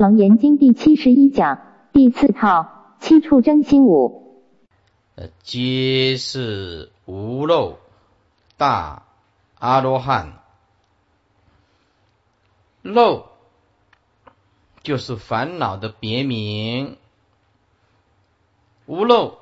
[0.00, 1.60] 楞严经第七十一讲
[1.92, 4.40] 第四套七处真心五，
[5.14, 7.76] 呃，皆是无漏
[8.56, 9.02] 大
[9.58, 10.40] 阿罗汉。
[12.80, 13.26] 漏
[14.82, 16.96] 就是烦恼的别名，
[18.86, 19.36] 无漏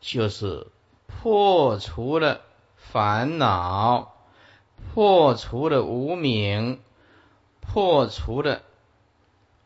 [0.00, 0.68] 就是
[1.06, 2.40] 破除了
[2.76, 4.14] 烦恼，
[4.94, 6.80] 破除了无明，
[7.60, 8.62] 破除了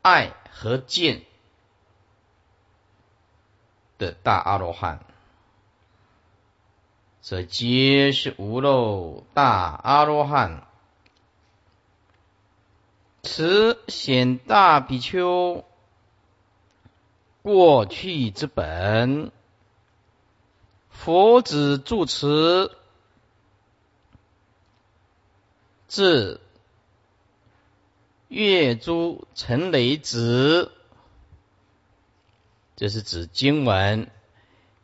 [0.03, 1.23] 爱和见
[3.99, 5.05] 的大阿罗汉，
[7.21, 10.67] 这皆是无漏大阿罗汉。
[13.23, 15.65] 此显大比丘
[17.43, 19.31] 过去之本，
[20.89, 22.75] 佛子住持
[25.87, 26.41] 自
[28.31, 30.71] 月珠陈雷子，
[32.77, 34.09] 这是指经文。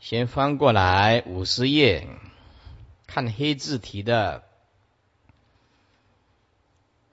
[0.01, 2.09] 先翻过来五十页，
[3.07, 4.43] 看黑字体的。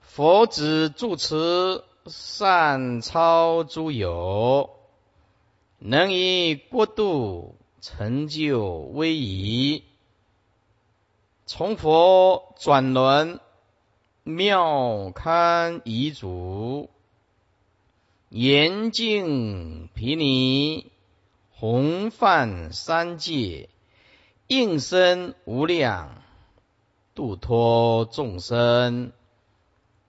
[0.00, 4.70] 佛子住持善超诸有，
[5.78, 9.84] 能以国度成就威仪，
[11.46, 13.38] 从佛转轮
[14.26, 16.88] 妙堪遗嘱，
[18.30, 20.90] 严净毗尼，
[21.52, 23.68] 弘范三界，
[24.46, 26.22] 应身无量，
[27.14, 29.12] 度脱众生。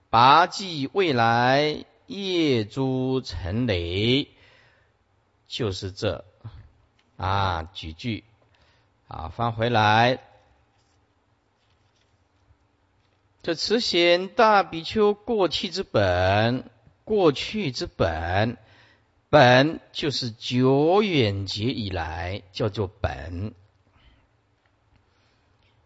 [0.10, 4.30] 拔济未来业诸尘雷，
[5.46, 6.24] 就是这。
[7.18, 8.24] 啊几句。
[9.10, 10.22] 啊翻回来，
[13.46, 16.68] 这慈显大比丘过去之本，
[17.04, 18.58] 过去之本，
[19.30, 23.54] 本就是久远劫以来叫做本，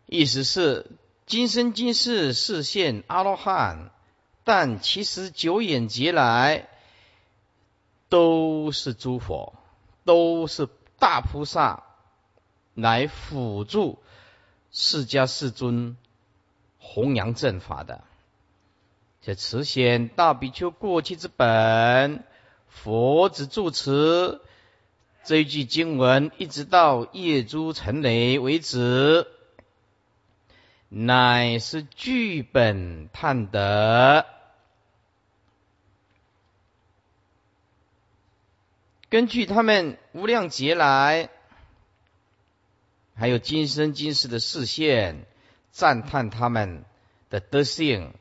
[0.06, 0.90] 意思是
[1.25, 3.92] 今生今世是现阿罗汉。
[4.46, 6.69] 但其实久远劫来
[8.08, 9.53] 都是诸佛，
[10.06, 11.84] 都是大菩萨
[12.74, 14.00] 来辅助
[14.72, 15.98] 释迦世尊
[16.80, 18.04] 弘扬正法的。
[19.22, 22.24] 这慈显大比丘过去之本，
[22.68, 24.42] 佛子住持
[25.24, 29.28] 这一句经文，一直到夜珠成雷为止，
[30.88, 34.26] 乃是剧本探得。
[39.10, 41.30] 根据他们无量劫来，
[43.16, 45.26] 还有今生今世的视线，
[45.80, 46.84] 赞叹他们
[47.30, 48.14] 的德性，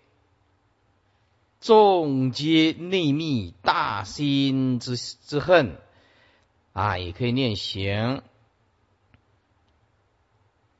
[1.61, 5.77] 众皆内密大心之之恨
[6.73, 8.23] 啊，也可以念行。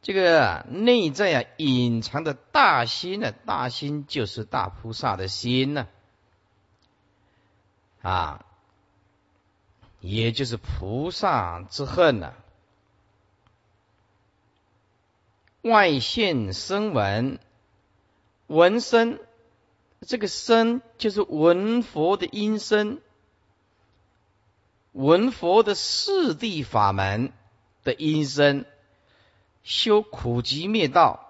[0.03, 5.89] 这个内在啊隐藏的大心呢，大心就是大菩萨的心呢，
[8.03, 8.45] 啊。
[10.01, 12.33] 也就是菩萨之恨呢，
[15.69, 17.39] 外现声闻，
[18.47, 19.21] 闻声，
[20.01, 23.01] 这个声就是闻佛的音声，
[24.93, 27.33] 闻佛的四地法门
[27.85, 28.65] 的音声，
[29.63, 31.21] 修苦集灭道，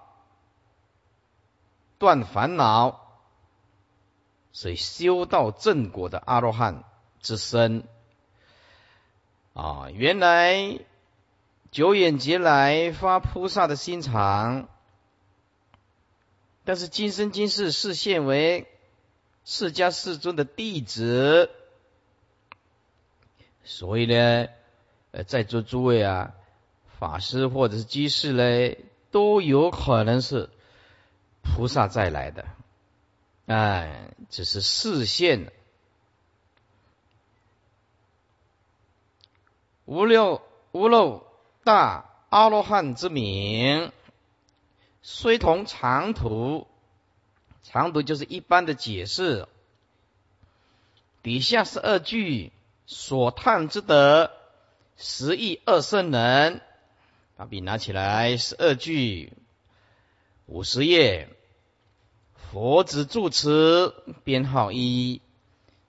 [1.97, 3.19] 断烦恼，
[4.51, 6.83] 所以修道正果的阿罗汉
[7.21, 7.83] 之身。
[9.53, 10.79] 啊，原来
[11.71, 14.67] 久远劫来发菩萨的心肠，
[16.63, 18.67] 但是今生今世视现为
[19.45, 21.51] 释迦世尊的弟子，
[23.63, 24.47] 所以呢，
[25.11, 26.33] 呃，在座诸位啊，
[26.97, 30.49] 法师或者是居士嘞，都有可能是
[31.43, 32.47] 菩萨再来的，
[33.45, 35.51] 哎，只是视现。
[39.85, 41.25] 无六无漏
[41.69, 43.91] 大阿罗汉之名，
[45.03, 46.65] 虽同长途，
[47.61, 49.47] 长途就是一般的解释。
[51.21, 52.51] 底下是二句
[52.87, 54.31] 所叹之德，
[54.97, 56.61] 十亿二圣人。
[57.37, 59.31] 把笔拿起来，是二句
[60.47, 61.29] 五十页，
[62.33, 63.93] 佛子住持
[64.23, 65.21] 编号一，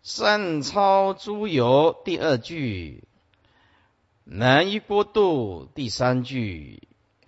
[0.02, 3.02] 善超诸有第二句。
[4.32, 6.78] 难于过度，第三句；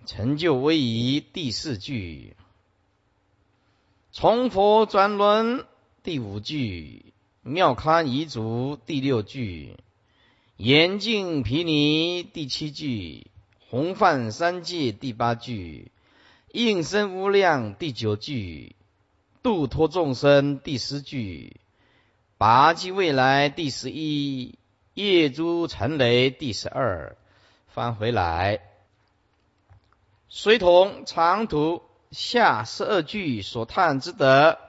[0.05, 2.33] 成就威仪，第四句；
[4.13, 5.65] 从佛转轮，
[6.01, 7.01] 第五句；
[7.41, 9.75] 妙堪彝族第六句，
[10.55, 13.27] 严净毗尼第七句，
[13.69, 15.91] 弘范三界第八句，
[16.53, 18.77] 应身无量第九句，
[19.41, 21.57] 度脱众生第十句，
[22.37, 24.57] 拔济未来第十一，
[24.93, 27.17] 业诸尘雷第十二。
[27.67, 28.59] 翻回来，
[30.29, 31.81] 随同长途
[32.11, 34.59] 下十二句所叹之德。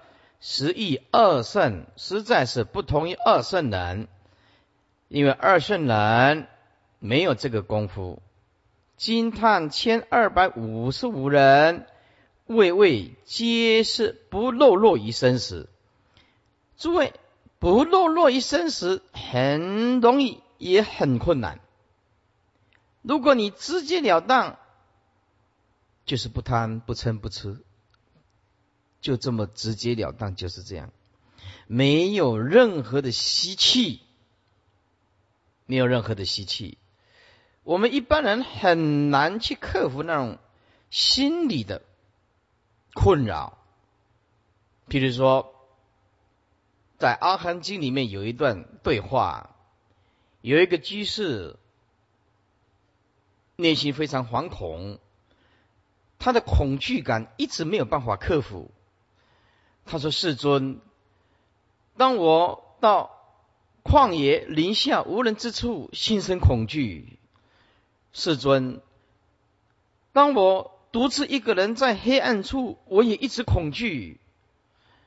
[0.41, 4.09] 实义二圣实在是不同于二圣人，
[5.09, 6.49] 因为二圣人
[6.99, 8.23] 没有这个功夫。
[8.97, 11.87] 惊叹千二百五十五人，
[12.47, 15.71] 位位皆是不落落于生死。
[16.77, 17.15] 诸位，
[17.65, 21.61] 不落落于生死很容易，也很困难。
[23.01, 24.59] 如果你直截了当，
[26.05, 27.65] 就是不贪不嗔不痴。
[29.01, 30.93] 就这么直截了当，就是这样，
[31.67, 34.03] 没有任何的吸气，
[35.65, 36.77] 没有任何的吸气。
[37.63, 40.39] 我们一般人很难去克服那种
[40.91, 41.81] 心理的
[42.93, 43.57] 困扰。
[44.91, 45.54] 譬如说，
[46.99, 49.51] 在《阿含经》里面有一段对话，
[50.41, 51.57] 有一个居士
[53.57, 54.99] 内心非常惶恐，
[56.19, 58.71] 他的恐惧感一直没有办法克服。
[59.87, 60.81] 他说：“世尊，
[61.97, 63.11] 当我到
[63.83, 67.19] 旷野林下无人之处，心生恐惧。
[68.13, 68.81] 世尊，
[70.13, 74.21] 当我独自一个人在黑暗处，我也一直恐惧，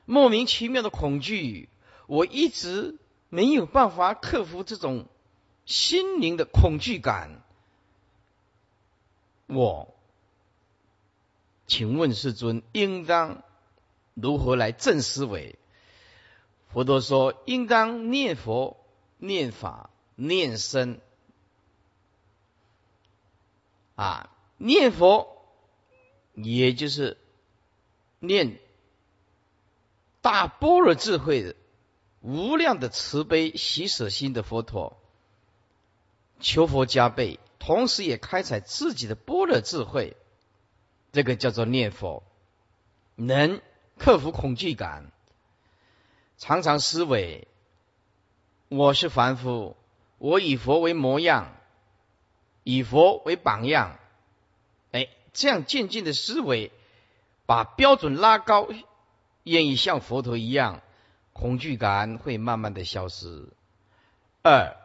[0.04, 1.68] 莫名其妙的恐惧，
[2.08, 2.96] 我一直
[3.28, 5.06] 没有办法克服这种
[5.66, 7.40] 心灵的恐惧感。
[9.46, 9.94] 我，
[11.68, 13.44] 请问世尊，应当？”
[14.20, 15.56] 如何来正思维？
[16.72, 18.76] 佛陀说，应当念佛、
[19.18, 20.98] 念法、念僧。
[23.94, 25.40] 啊，念佛，
[26.34, 27.16] 也就是
[28.18, 28.58] 念
[30.20, 31.54] 大般若智慧的
[32.20, 34.98] 无量的慈悲喜舍心的佛陀，
[36.40, 40.16] 求佛加倍，同时也开采自己的般若智慧，
[41.12, 42.22] 这个叫做念佛，
[43.14, 43.60] 能。
[44.00, 45.10] 克服恐惧感，
[46.36, 47.48] 常常思维：
[48.68, 49.76] 我是凡夫，
[50.18, 51.56] 我以佛为模样，
[52.62, 53.98] 以佛为榜样。
[54.92, 56.70] 哎，这样渐进的思维，
[57.44, 58.68] 把标准拉高，
[59.42, 60.80] 愿意像佛陀一样，
[61.38, 63.48] 恐惧感会慢慢的消失。
[64.42, 64.76] 二，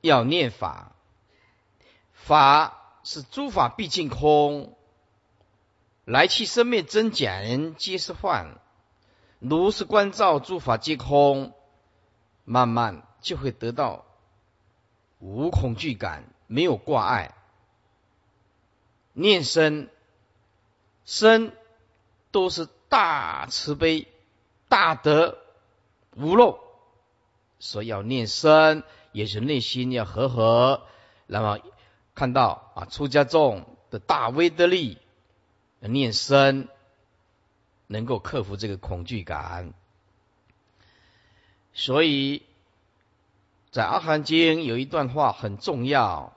[0.00, 0.92] 要念法，
[2.12, 4.76] 法是诸法毕竟空。
[6.04, 8.58] 来去生灭真假人皆是幻，
[9.38, 11.52] 如是观照诸法皆空，
[12.44, 14.04] 慢慢就会得到
[15.20, 17.34] 无恐惧感，没有挂碍。
[19.12, 19.90] 念身，
[21.04, 21.52] 身
[22.30, 24.08] 都是大慈悲、
[24.68, 25.38] 大德、
[26.16, 26.60] 无漏，
[27.58, 30.82] 所以要念身，也是内心要和和。
[31.26, 31.58] 那么
[32.14, 34.98] 看到啊，出家众的大威德力。
[35.80, 36.66] 念身
[37.86, 39.72] 能够克服这个恐惧感，
[41.72, 42.42] 所以
[43.70, 46.36] 在《阿含经》有一段话很重要。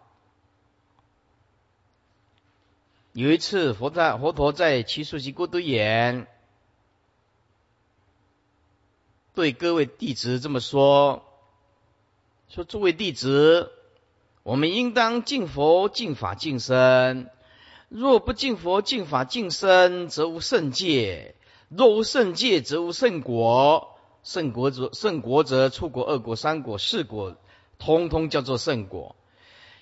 [3.14, 6.28] 有一次，佛在佛陀在奇树集孤独园，
[9.34, 11.24] 对各位弟子这么说
[12.50, 13.72] ：“说诸位弟子，
[14.44, 17.30] 我们应当敬佛、敬法、敬身。”
[17.88, 21.34] 若不敬佛、敬法、敬身，则无圣戒；
[21.68, 23.98] 若无圣戒，则无圣果。
[24.24, 27.36] 圣果则圣果则出国二果、三果、四果，
[27.80, 29.18] 通通叫做圣果。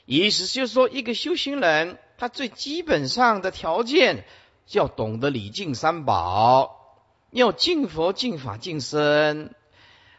[0.05, 4.25] 意思就是说，一个修行人，他最基本上的条件，
[4.71, 6.78] 要懂得礼敬三宝，
[7.31, 9.53] 要敬佛、敬法、敬身。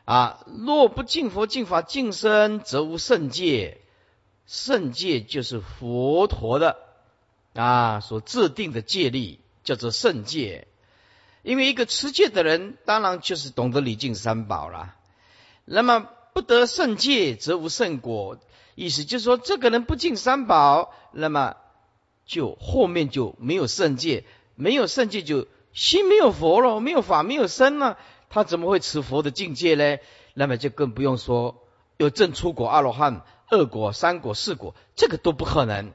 [0.05, 3.81] 啊，若不敬佛、敬法、敬身，则无圣戒。
[4.47, 6.77] 圣戒就是佛陀的。
[7.55, 10.69] 啊，所制定的戒律叫做圣戒，
[11.43, 14.95] 因为一个持戒的人，当然就是懂得礼敬三宝了。
[15.65, 18.39] 那么不得圣戒，则无圣果。
[18.77, 21.57] 意思就是说，这个人不敬三宝，那么
[22.25, 24.25] 就后面就没有圣戒，
[24.55, 27.99] 没有圣戒就心没有佛了，没有法，没有身了，
[28.29, 29.99] 他怎么会持佛的境界呢？
[30.35, 35.93] 那么就更不用说有正出果阿罗汉、二果、三果、四果，这个都不可能。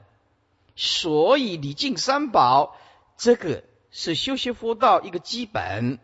[0.75, 2.75] 所以礼敬三宝，
[3.17, 5.99] 这个是修习佛道一个基本。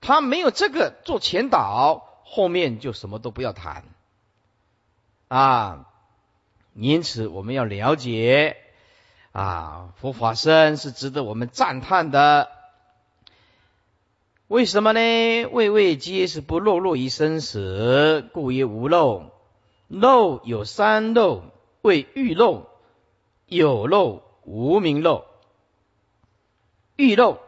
[0.00, 3.84] 他没有这个做前导，后面就什么都不要谈
[5.28, 5.86] 啊。
[6.74, 8.56] 因此，我们要了解
[9.32, 12.48] 啊，佛法身是值得我们赞叹的。
[14.46, 15.00] 为什么呢？
[15.52, 19.30] 位位皆是不落落于生死，故曰无漏。
[19.88, 21.42] 漏有三漏，
[21.82, 22.66] 为欲漏、
[23.46, 25.24] 有漏、无明漏。
[26.96, 27.38] 欲漏，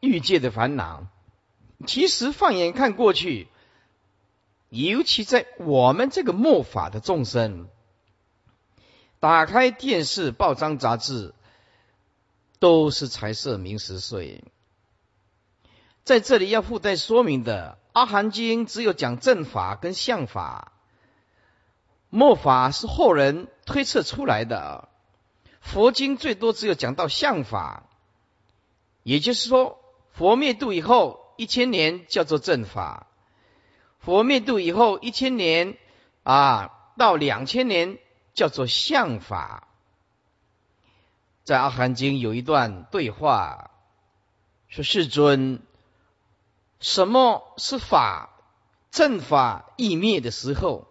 [0.00, 1.06] 欲界的烦恼。
[1.86, 3.48] 其实放眼看过去，
[4.68, 7.68] 尤其在我们这个末法的众生，
[9.18, 11.34] 打开电视、报章、杂志，
[12.58, 14.44] 都是财色名食睡。
[16.04, 20.72] 在这里要附带说明的，《阿含经》只有讲正法跟相法，
[22.10, 24.88] 末法是后人推测出来的。
[25.60, 27.88] 佛经最多只有讲到相法，
[29.02, 29.80] 也就是说，
[30.12, 33.08] 佛灭度以后一千年叫做正法，
[33.98, 35.76] 佛灭度以后一千年
[36.22, 37.98] 啊到两千年
[38.36, 39.66] 叫做相法。
[41.42, 43.72] 在《阿含经》有一段对话，
[44.68, 45.60] 说世尊。
[46.78, 48.30] 什么是法？
[48.90, 50.86] 正法易灭的时候，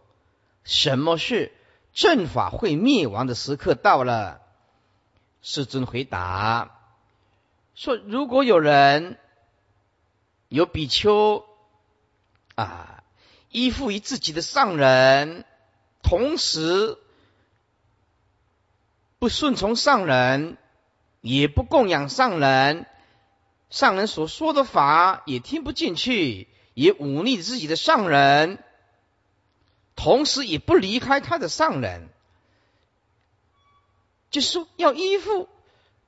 [0.63, 1.53] 什么是
[1.93, 4.41] 正法会灭亡的时刻到了？
[5.41, 6.79] 世尊回答
[7.75, 9.19] 说：如果有人
[10.47, 11.45] 有比丘
[12.55, 13.03] 啊，
[13.49, 15.45] 依附于自己的上人，
[16.01, 16.97] 同时
[19.25, 20.55] 不顺从上人，
[21.21, 22.85] 也不供养上人。
[23.71, 28.63] 上人所说的法也听不进去，也忤逆自己的上人，
[29.95, 32.07] 同时也不离开他的上人，
[34.29, 35.49] 就是说要依附、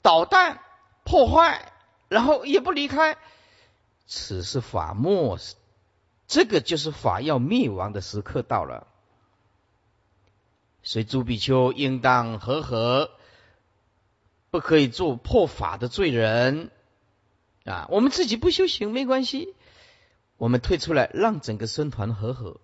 [0.04, 0.60] 捣蛋、
[1.04, 1.72] 破坏，
[2.10, 3.18] 然后也不离开，
[4.06, 5.40] 此是法末，
[6.28, 8.86] 这个就是法要灭亡的时刻到了。
[10.88, 13.12] 所以诸比丘应当和和，
[14.52, 16.72] 不可以做破法的罪人。
[17.66, 19.54] 啊，我们自己不修行没关系，
[20.38, 22.62] 我们退出来，让整个僧团和合。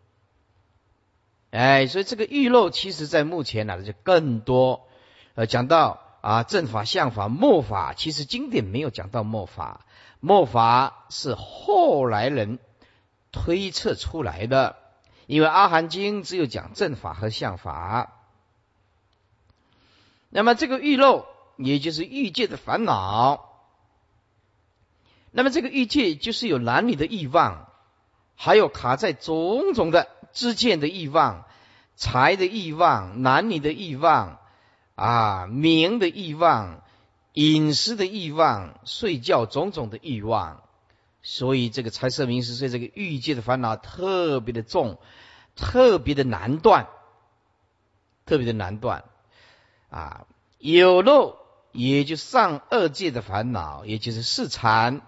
[1.52, 4.88] 哎，所以这个玉漏，其实在目前呢就更多。
[5.36, 9.86] 呃，讲到啊正法、相法、末法，其实经典没有讲到末法，
[10.22, 12.60] 末法是后来人
[13.34, 14.78] 推测出来的，
[15.26, 18.14] 因为阿含经只有讲正法和相法。
[20.30, 21.26] 那么这个欲漏，
[21.58, 23.50] 也就是欲界的烦恼。
[25.32, 27.68] 那么这个欲界就是有男女的欲望，
[28.36, 31.46] 还有卡在种种的之间的欲望、
[31.96, 34.40] 财的欲望、男女的欲望
[34.96, 36.84] 啊、名的欲望、
[37.34, 40.62] 饮食的欲望、睡觉种种的欲望，
[41.24, 45.00] 所以这个财色名食睡这个欲界的烦恼特别的重，
[45.56, 46.88] 特别的难断，
[48.28, 49.06] 特别的难断
[49.90, 50.28] 啊。
[50.60, 51.38] 有漏
[51.72, 55.02] 也就上二界的烦恼，也就是四禅。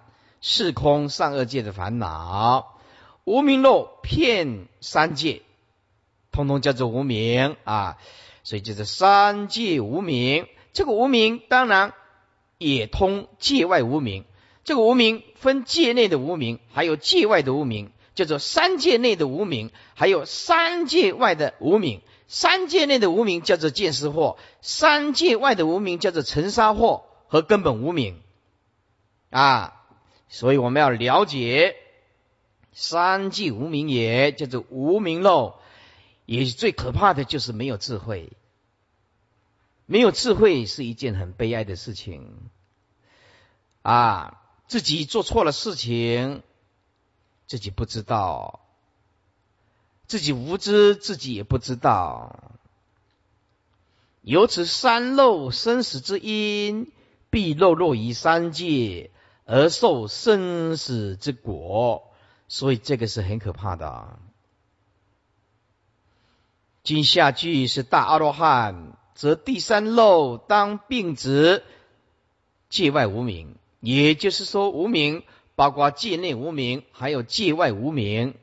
[0.48, 2.77] 是空上二界的烦恼，
[3.24, 5.41] 无名漏骗三界，
[6.31, 7.98] 通通叫做无名啊，
[8.43, 10.48] 所以就是三界无名。
[10.72, 11.95] 这个无名当然
[12.60, 14.24] 也通界外无名。
[14.65, 22.01] 这个无名分界内的无名，还有界外的无名，叫做三界内的无名，还有三界外的无名。
[22.27, 28.19] 三界内的无名叫做见识惑，三界外的无名叫做尘沙惑和根本无名
[29.29, 29.86] 啊。
[30.29, 31.75] 所以我们要了解
[32.74, 35.53] 三界无名也，叫做无名漏，
[36.25, 38.31] 也最可怕的就是没有智慧。
[39.86, 42.50] 没有智慧是一件很悲哀的事情
[43.84, 44.41] 啊！
[44.67, 46.43] 自己做错了事情，
[47.48, 48.60] 自己不知道，
[50.07, 52.51] 自己无知，自己也不知道。
[54.22, 56.91] 由此三漏生死之因，
[57.29, 59.12] 必漏落于三界。
[59.48, 62.12] 而受生死之果，
[62.48, 64.17] 所以这个是很可怕的。
[66.81, 71.63] 今下句是大阿罗汉，则第三漏当并指
[72.69, 75.24] 界外无名，也就是说无名
[75.55, 78.34] 包括界内无名，还有界外无名。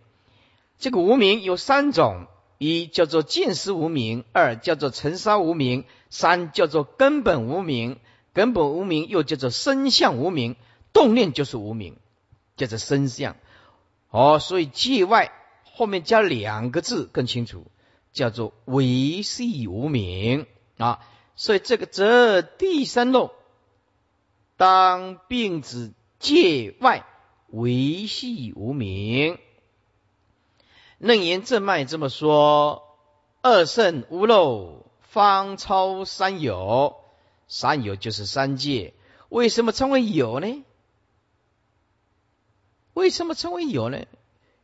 [0.79, 2.27] 这个无名有三种：
[2.59, 7.99] 一叫做见识无名，二叫做尘沙无名，三叫做根本无名。
[8.33, 10.57] 根本无名又叫做身相无名。
[10.95, 11.97] 动念就是无名，
[12.57, 13.37] 叫做身相。
[14.11, 15.33] 哦，所以界外
[15.65, 17.67] 后面加两个字更清楚，
[18.12, 20.47] 叫做唯系无名
[20.79, 21.01] 啊。
[21.37, 23.33] 所以这个则第三漏
[24.62, 27.04] 当病子界外
[27.49, 29.37] 维系无名。
[30.99, 32.97] 楞严正脉这么说：
[33.42, 36.95] 二圣无漏，方超三有。
[37.49, 38.95] 三有就是三界。
[39.31, 40.64] 为什么称为有呢？
[42.95, 44.04] 为什么称为有呢？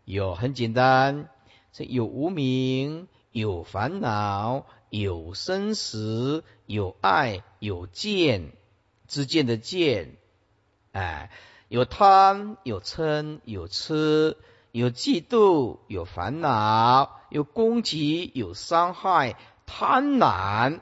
[0.05, 1.29] 有很简单，
[1.73, 8.53] 这有无名，有烦恼，有生死，有爱，有见，
[9.09, 10.17] 之见的见，
[10.93, 11.31] 哎，
[11.69, 14.37] 有贪，有嗔，有痴，
[14.71, 19.37] 有嫉妒，有烦恼，有攻击，有伤害，
[19.67, 20.81] 贪婪，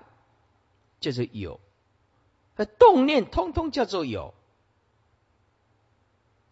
[1.00, 1.60] 就是有。
[2.78, 4.34] 动念通通叫做有，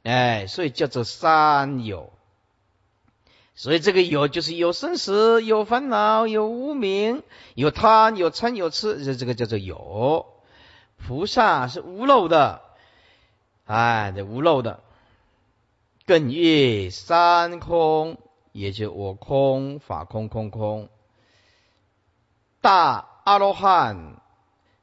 [0.02, 2.12] 哎，所以叫做三有。
[3.54, 7.22] 所以这个有就是有生死、有烦恼、有无名、
[7.54, 10.33] 有贪、有嗔、有痴，这这个叫做有。
[11.06, 12.62] 菩萨是无漏的，
[13.66, 14.82] 哎，这无漏的，
[16.06, 18.18] 更越三空，
[18.52, 20.88] 也就我空、法空、空空。
[22.62, 24.20] 大阿罗汉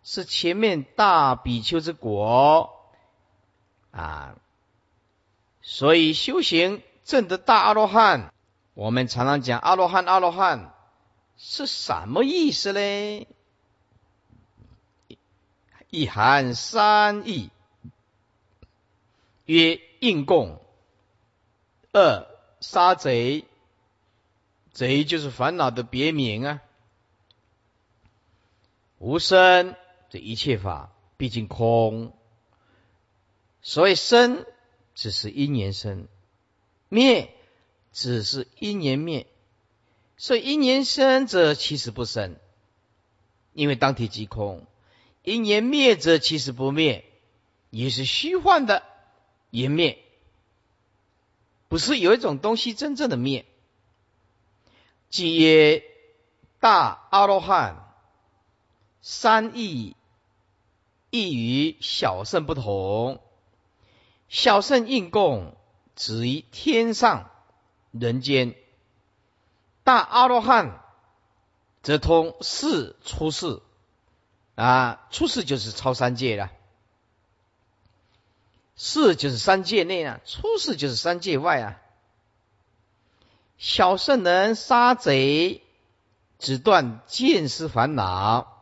[0.04, 2.70] 是前面大比丘之果
[3.90, 4.36] 啊，
[5.62, 8.32] 所以修行证得大阿罗汉。
[8.74, 10.74] 我们常常讲阿罗汉，阿罗汉
[11.36, 13.28] 是什么意思呢？
[15.92, 17.52] 一含三义：
[19.46, 20.60] 曰应供，
[21.92, 22.28] 二
[22.60, 23.46] 杀贼，
[24.72, 26.62] 贼就是烦恼的别名啊。
[28.98, 29.76] 无生，
[30.10, 32.12] 这一切法毕竟空，
[33.62, 34.48] 所以生
[34.96, 36.08] 只是因缘生，
[36.90, 37.36] 灭。
[37.94, 39.28] 只是因缘灭，
[40.16, 42.38] 所以因缘生者其实不生，
[43.52, 44.62] 因为当体即空；
[45.24, 47.06] 因言灭者其实不灭，
[47.70, 48.84] 也是虚幻的
[49.50, 50.04] 缘灭，
[51.68, 53.46] 不是有一种东西真正的灭。
[55.10, 55.84] 即曰
[56.60, 57.94] 大阿罗汉，
[59.02, 59.96] 三义
[61.10, 63.22] 异于小圣不同，
[64.30, 65.56] 小圣应供
[65.96, 67.30] 止于天上。
[67.92, 68.56] 人间
[69.84, 70.82] 大阿罗汉，
[71.84, 73.62] 则通世出世
[74.56, 76.52] 啊，出世就是超三界了。
[78.76, 81.82] 世就是三界内啊，出世就是三界外啊。
[83.58, 85.62] 小圣人杀贼，
[86.40, 88.58] 只断见思烦恼，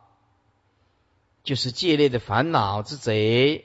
[1.42, 3.64] 就是界内的烦恼之贼。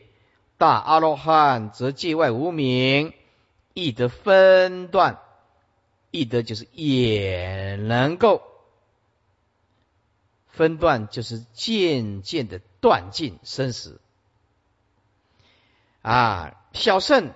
[0.57, 3.13] 大阿罗汉则界外无名，
[3.73, 5.19] 亦得分断。
[6.11, 8.41] 易得就是也能够
[10.55, 13.99] 分段，就是渐渐的断尽生死
[16.01, 16.55] 啊。
[16.73, 17.31] 小圣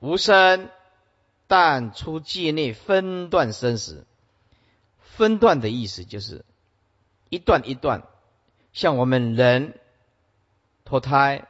[0.00, 0.70] 无生，
[1.46, 4.06] 但出界内分段生死。
[4.98, 6.44] 分段的意思就是
[7.30, 8.02] 一段一段，
[8.72, 9.78] 像我们人
[10.84, 11.46] 脱胎，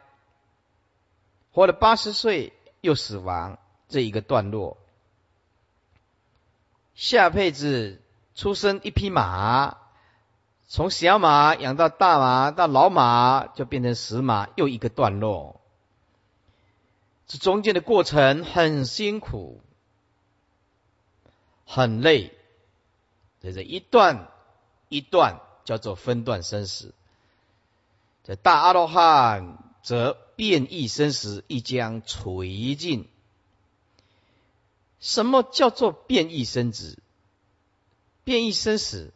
[1.51, 4.79] 活了八十岁又死亡这一个段落。
[6.95, 8.01] 下辈子
[8.37, 9.77] 出生一匹马，
[10.69, 15.61] 从小马养到大马，到老马就变成死马，又一个段落。
[17.29, 19.61] 这中间的过程很辛苦，
[21.65, 22.37] 很累，
[23.41, 24.29] 这是一段
[24.89, 26.95] 一段叫做分段生死。
[28.25, 33.09] 这大阿罗汉则变异生死，亦将垂尽。
[34.99, 36.99] 什么叫做变异生死？
[38.25, 39.13] 变异生死，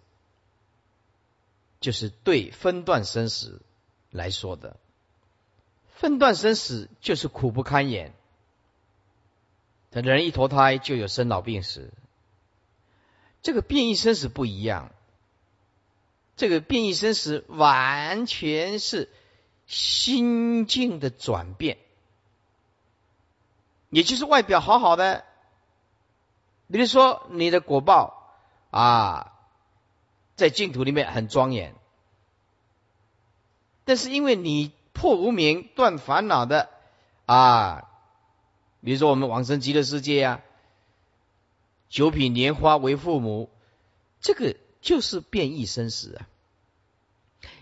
[1.80, 3.62] 就是对分段生死
[4.10, 4.76] 来说的。
[5.88, 8.14] 分段生死就是苦不堪言。
[9.90, 11.92] 等人一投胎就有生老病死，
[13.42, 14.92] 这个变异生死不一样。
[16.36, 19.10] 这个变异生死完全是
[19.66, 21.76] 心境的转变，
[23.90, 25.24] 也就是外表好好的。
[26.72, 28.38] 比如说，你的果报
[28.70, 29.39] 啊，
[30.40, 31.74] 在净土里面很庄严，
[33.85, 36.70] 但是因为你破无明、断烦恼的
[37.26, 37.90] 啊，
[38.83, 40.40] 比如说我们往生极乐世界啊，
[41.90, 43.50] 九品莲花为父母，
[44.22, 46.26] 这个就是变异生死啊，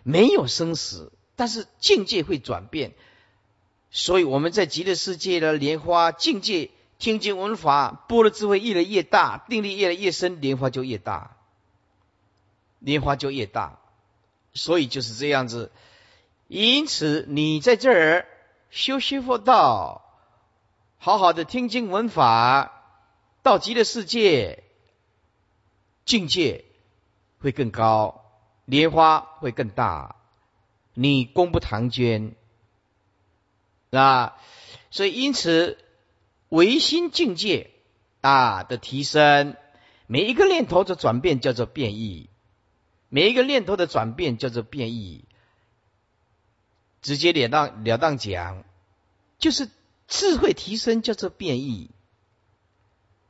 [0.05, 2.93] 没有生死，但是境界会转变，
[3.91, 6.71] 所以我们在极乐世界的莲花境界。
[7.01, 11.37] 听经闻法，波的智慧越来越大，定力越来越深，莲花就越大，
[12.79, 13.79] 莲花就越大。
[14.55, 15.71] 所以就是这样子。
[16.49, 18.27] 因此，你在这儿
[18.71, 20.03] 修修佛道，
[20.97, 22.83] 好好的听经闻法，
[23.43, 24.65] 到极乐世界
[26.05, 26.65] 境界
[27.39, 28.25] 会更高，
[28.65, 30.17] 莲花会更大，
[30.95, 32.35] 你功不唐捐
[33.91, 34.37] 啊！
[34.91, 35.77] 所以因此
[36.49, 37.71] 唯心境界
[38.23, 39.55] 啊的提升，
[40.07, 42.31] 每一个念头的转变叫做变异，
[43.09, 45.25] 每一个念头的转变叫做变异。
[47.01, 48.65] 直接了当了当讲，
[49.39, 49.71] 就是
[50.09, 51.91] 智慧提升叫做变异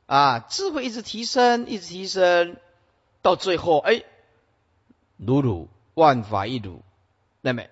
[0.07, 2.57] 啊，智慧一直提升，一直提升，
[3.21, 4.03] 到最后哎，
[5.17, 6.81] 如如万法一如，
[7.41, 7.65] 那么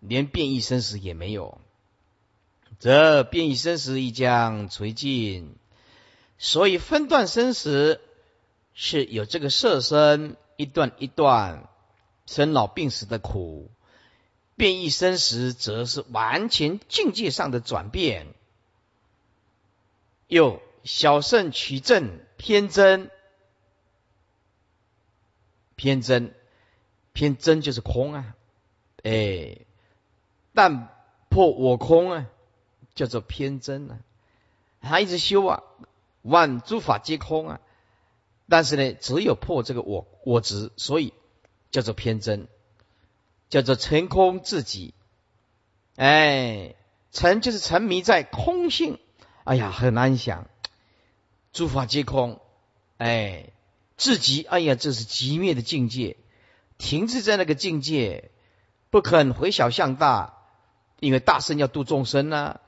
[0.00, 1.60] 连变异生死也没有，
[2.78, 5.54] 则变异生死亦将垂尽。
[6.38, 8.00] 所以分段生死
[8.72, 11.68] 是有这个色身一段一段
[12.26, 13.70] 生老病死的苦。
[14.56, 18.28] 变异生死，则是完全境界上的转变。
[20.28, 23.10] 又小圣取正偏真，
[25.74, 26.32] 偏真
[27.12, 28.36] 偏真就是空啊，
[29.02, 29.58] 哎，
[30.52, 30.88] 但
[31.30, 32.26] 破我空啊，
[32.94, 33.98] 叫做偏真啊。
[34.80, 35.64] 他一直修啊，
[36.22, 37.60] 万诸法皆空啊，
[38.48, 41.12] 但是呢，只有破这个我我执，所以
[41.70, 42.48] 叫做偏真。
[43.50, 44.94] 叫做成空自己，
[45.94, 46.74] 哎，
[47.12, 48.98] 沉就是沉迷在空性，
[49.44, 50.48] 哎呀，很难想，
[51.52, 52.40] 诸法皆空，
[52.96, 53.50] 哎，
[53.96, 56.16] 自己，哎呀，这是极灭的境界，
[56.78, 58.32] 停滞在那个境界，
[58.90, 60.38] 不肯回小向大，
[60.98, 62.58] 因为大圣要度众生呢，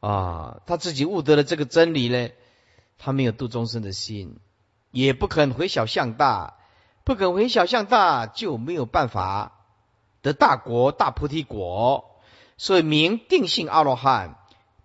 [0.00, 2.28] 啊，他自己悟得了这个真理呢，
[2.98, 4.38] 他没有度众生的心，
[4.96, 6.54] 也不肯回小向大，
[7.04, 9.52] 不肯回小向大，就没有办法。
[10.22, 12.16] 得大国大菩提果，
[12.56, 14.38] 所以名定性阿罗汉。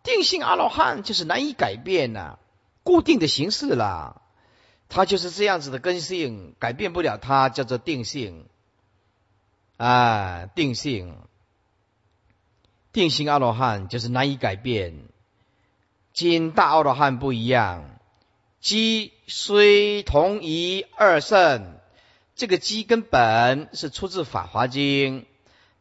[0.04, 2.40] 定性阿罗汉就是难以改变呐，
[2.84, 4.22] 固定的形式啦。
[4.90, 8.48] 它就是这样子的根性，改变不了它，叫做定性。
[9.78, 11.16] 啊，定性，
[12.92, 15.06] 定性阿罗汉就是难以改变。
[16.12, 18.01] 今大阿罗汉不一样，
[18.62, 21.80] 机虽同一二圣，
[22.36, 25.22] 这个机根本是出自《法华经》。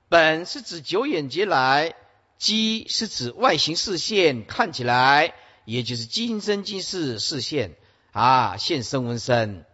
[0.08, 1.94] 本是指久远劫来，
[2.38, 5.34] 机是指外形视线看起来，
[5.66, 7.76] 也就是今生今世视线
[8.12, 9.66] 啊现身闻身，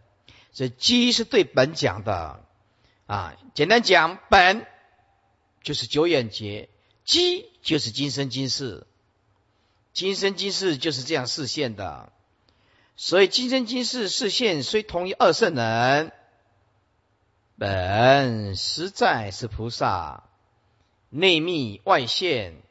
[0.52, 2.44] 这鸡是对本讲的
[3.06, 3.36] 啊。
[3.54, 4.66] 简单讲，本
[5.62, 6.68] 就是久远劫，
[7.04, 8.84] 机就是今生今世，
[9.92, 12.12] 今生今世就是这样视线的。
[12.96, 16.12] 所以今生今世视线虽同一二圣人。
[17.58, 20.24] 本实在是菩萨，
[21.08, 22.62] 内密外现，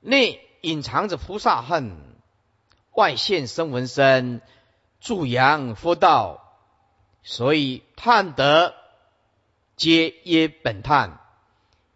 [0.00, 1.96] 内隐藏着菩萨恨，
[2.92, 4.40] 外现生闻身，
[5.00, 6.56] 助扬佛道，
[7.22, 8.74] 所以叹得
[9.76, 11.20] 皆曰本叹，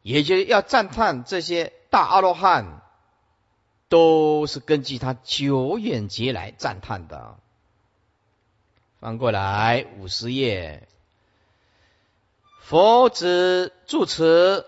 [0.02, 2.82] 也就是要赞叹这些大阿罗汉，
[3.88, 7.38] 都是根据他久远劫来赞叹的。
[9.02, 10.86] 翻过来五十页。
[12.60, 14.64] 佛子住持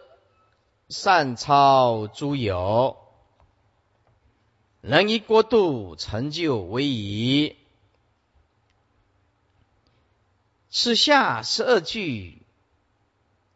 [0.89, 2.99] 善超诸有，
[4.81, 7.57] 能以国度成就为宜。
[10.69, 12.43] 此下十二句，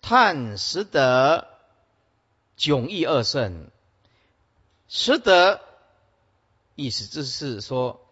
[0.00, 1.48] 叹实德
[2.56, 3.68] 迥异二圣。
[4.86, 5.60] 实德
[6.76, 8.08] 意思就是说，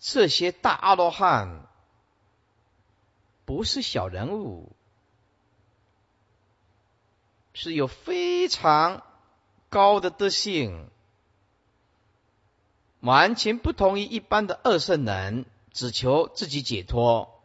[0.00, 1.68] 这些大阿罗汉
[3.44, 4.72] 不是小人物。
[7.52, 9.02] 是有非常
[9.68, 10.88] 高的德性，
[13.00, 17.42] 完全不同于一般的二圣人，只求自己解脱。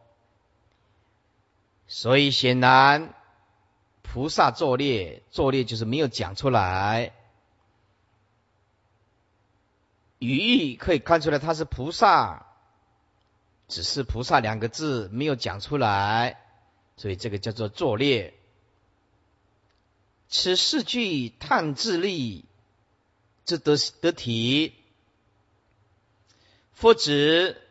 [1.88, 3.14] 所以显然，
[4.02, 7.12] 菩萨作孽，作孽就是没有讲出来。
[10.26, 12.46] 语义可以看出来，他是菩萨，
[13.68, 16.40] 只是菩萨两个字没有讲出来，
[16.96, 18.34] 所以这个叫做作孽。
[20.28, 22.44] 此四句叹自力，
[23.44, 24.74] 这得得体，
[26.72, 27.62] 佛指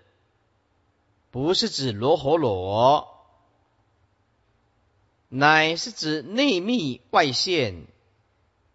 [1.31, 3.25] 不是指罗喉罗，
[5.27, 7.87] 乃是指内密外现。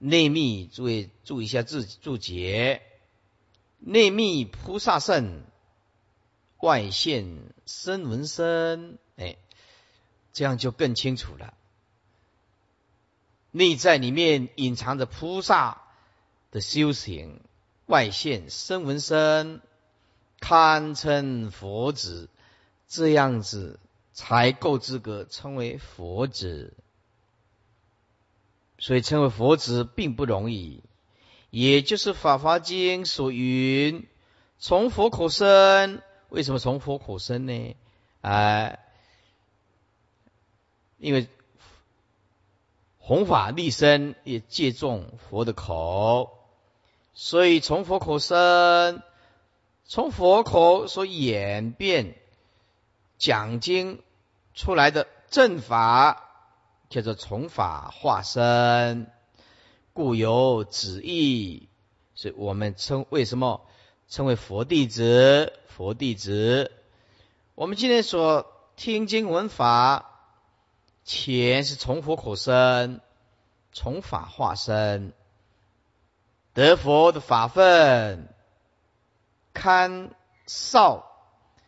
[0.03, 2.83] 内密，注意注意一下字注解，
[3.81, 5.43] 内密菩萨圣，
[6.59, 9.37] 外现声闻身，哎，
[10.33, 11.55] 这样就更清楚了。
[13.51, 15.83] 内在里面隐藏着菩萨
[16.53, 17.41] 的修行，
[17.87, 19.61] 外现声闻身，
[20.39, 22.29] 堪称佛子，
[22.87, 23.81] 这样子
[24.13, 26.75] 才够资格称为佛子。
[28.79, 30.83] 所以称为佛子并不容易，
[31.51, 34.07] 也就是《法华经》所云
[34.59, 37.77] ：“从佛口生。”为什么从佛口生呢？
[38.23, 38.79] 啊，
[40.99, 41.29] 因为
[42.99, 46.39] 弘法立身也借重佛的口，
[47.15, 49.03] 所以从佛口生，
[49.85, 52.15] 从佛口所演变
[53.19, 54.01] 讲经
[54.55, 56.27] 出来的正法。
[56.89, 59.13] 叫做从法化身，
[60.01, 61.69] 故有旨意，
[62.15, 63.67] 所以我们称为什么
[64.09, 65.53] 称为佛弟子？
[65.69, 66.73] 佛弟子，
[67.55, 70.11] 我们今天所听经闻法，
[71.05, 73.03] 前是从佛口生，
[73.73, 75.13] 从法化身，
[76.55, 78.33] 得佛的法分，
[79.53, 80.15] 堪
[80.47, 81.13] 少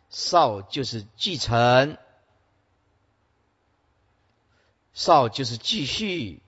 [0.09, 1.99] 少就是继承。
[4.95, 6.41] 少就是继续，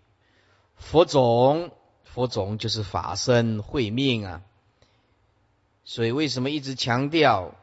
[0.86, 1.72] 佛种，
[2.04, 4.44] 佛种就是法身慧命啊。
[5.84, 7.56] 所以为什么一直强调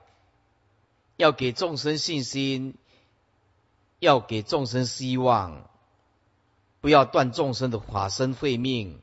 [1.16, 2.74] 要给众生信心，
[4.00, 5.70] 要给众生希望，
[6.80, 9.00] 不要断众生的法身慧命，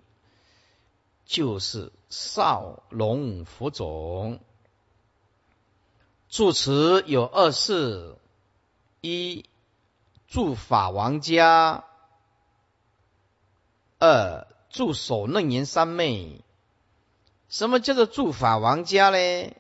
[1.26, 4.42] 就是少龙佛种。
[6.28, 8.18] 住持有二事：
[9.00, 9.46] 一。
[10.28, 11.86] 住法王家，
[14.00, 16.42] 二住守楞严三昧。
[17.50, 19.54] 什么叫做住法王家呢？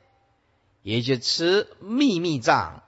[0.82, 2.84] 也就持秘密藏。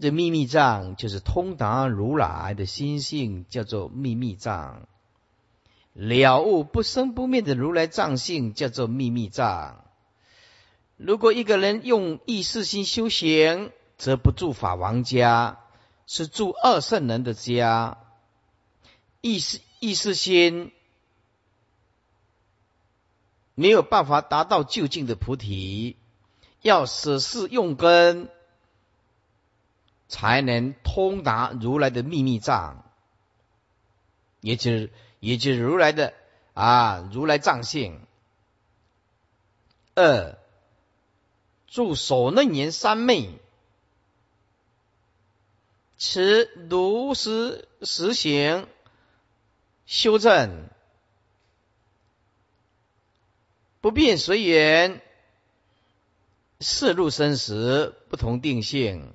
[0.00, 4.88] 这秘密藏就是通达如来的心性，叫做秘密藏。
[5.92, 9.84] 了悟不生不灭的如来藏性，叫做秘密藏。
[10.96, 15.60] 如果一个人用意识心修行，则不住法王家，
[16.08, 17.98] 是住二圣人的家。
[19.24, 20.70] 意识意识心
[23.54, 25.96] 没有办法达到究竟的菩提，
[26.60, 28.28] 要舍事用根，
[30.08, 32.84] 才能通达如来的秘密藏，
[34.42, 36.12] 也就是也就是如来的
[36.52, 38.06] 啊如来藏性。
[39.94, 40.36] 二
[41.66, 43.38] 住守楞严三昧。
[45.96, 48.68] 持如实实行
[49.86, 50.68] 修正，
[53.80, 55.02] 不变随缘，
[56.60, 59.12] 事入生死不同定性。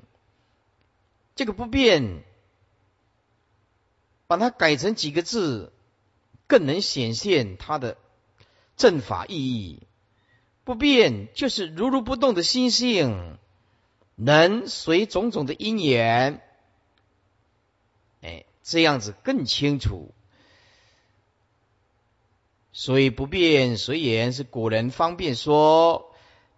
[1.36, 2.24] 这个不变，
[4.28, 5.72] 把它改成几个字，
[6.48, 7.98] 更能显现它的
[8.78, 9.82] 正法意义。
[10.66, 13.40] 不变就是如如不动的心性，
[14.16, 16.42] 能随种种的因缘。
[18.22, 20.14] 哎，这样子更清楚。
[22.72, 26.12] 所以不变随缘是古人方便说，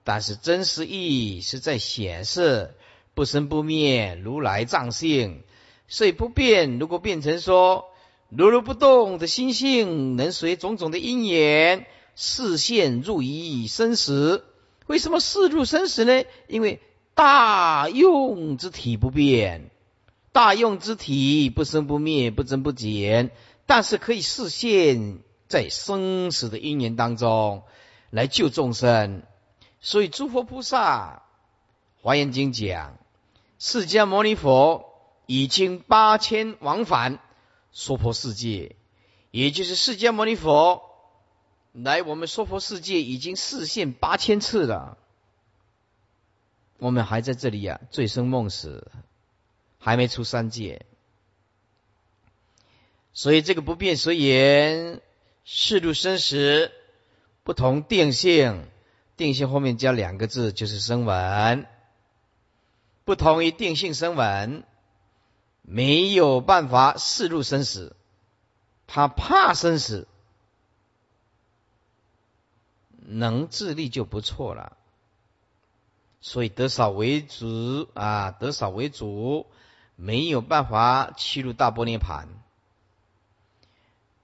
[0.04, 2.76] 但是真实意义是在显示
[3.13, 5.43] 不生不灭如来藏性。
[5.88, 7.86] 所以不变如果变成说
[8.30, 14.45] 如如不动的心性，能随种种的因缘视现入一生死。
[14.88, 16.24] 为什么视入生死呢？
[16.47, 16.82] 因为
[17.13, 19.69] 大用之体不变。
[20.34, 23.32] 大用之体不生不灭不增不减，
[23.65, 25.19] 但是可以视现，
[25.52, 27.64] 在生死的因缘当中
[28.10, 29.24] 来救众生。
[29.82, 31.24] 所以诸佛菩萨
[32.02, 32.98] 《华严经》讲，
[33.60, 37.20] 释迦牟尼佛已经八千往返
[37.72, 38.76] 娑婆世界，
[39.30, 40.84] 也就是释迦牟尼佛
[41.74, 44.98] 来我们娑婆世界已经视现八千次了，
[46.78, 48.92] 我们还在这里呀，醉生梦死。
[49.84, 50.86] 还没出三界，
[53.14, 55.02] 所以这个不变随缘，
[55.44, 56.72] 世入生死
[57.44, 58.68] 不同定性，
[59.18, 61.68] 定性后面加两个字就是声闻，
[63.04, 64.64] 不同于定性声闻，
[65.62, 67.96] 没有办法世入生死，
[68.88, 70.08] 他怕生死，
[73.00, 74.78] 能自立就不错了，
[76.22, 79.48] 所以得少为主啊，得少为主。
[79.98, 82.28] 没有办法去入大波涅盘。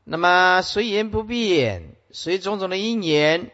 [0.10, 3.52] 那么随缘不变，随种种的因缘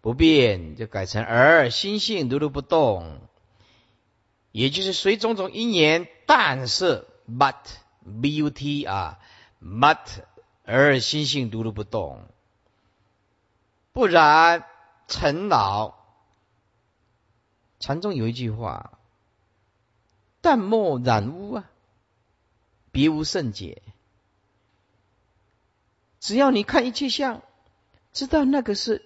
[0.00, 3.18] 不变，就改成而心性如如不动，
[4.52, 7.56] 也就是随种种因缘，但是 but
[8.06, 9.18] but 啊
[9.60, 9.98] but
[10.62, 12.22] 而心性如如不动，
[13.92, 14.64] 不然
[15.08, 15.96] 尘老。
[17.80, 18.96] 禅宗有一句话
[20.40, 21.68] ：“淡漠染污啊，
[22.92, 23.82] 别无甚解。”
[26.28, 27.40] 只要你看一切相，
[28.12, 29.02] 知道那个是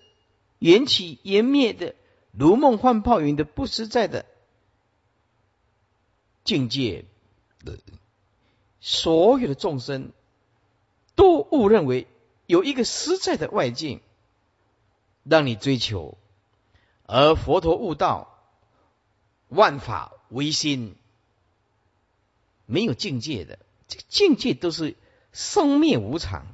[0.58, 1.94] 缘起缘灭的、
[2.32, 4.26] 如梦幻泡影的不实在的
[6.42, 7.04] 境界，
[8.80, 10.11] 所有的众生
[11.14, 12.08] 都误认为
[12.46, 14.00] 有一个实在的外境
[15.22, 16.18] 让你追求，
[17.06, 18.37] 而佛陀悟道，
[19.46, 20.96] 万法唯心，
[22.66, 24.96] 没有境界的，这境界都是
[25.32, 26.51] 生灭无常。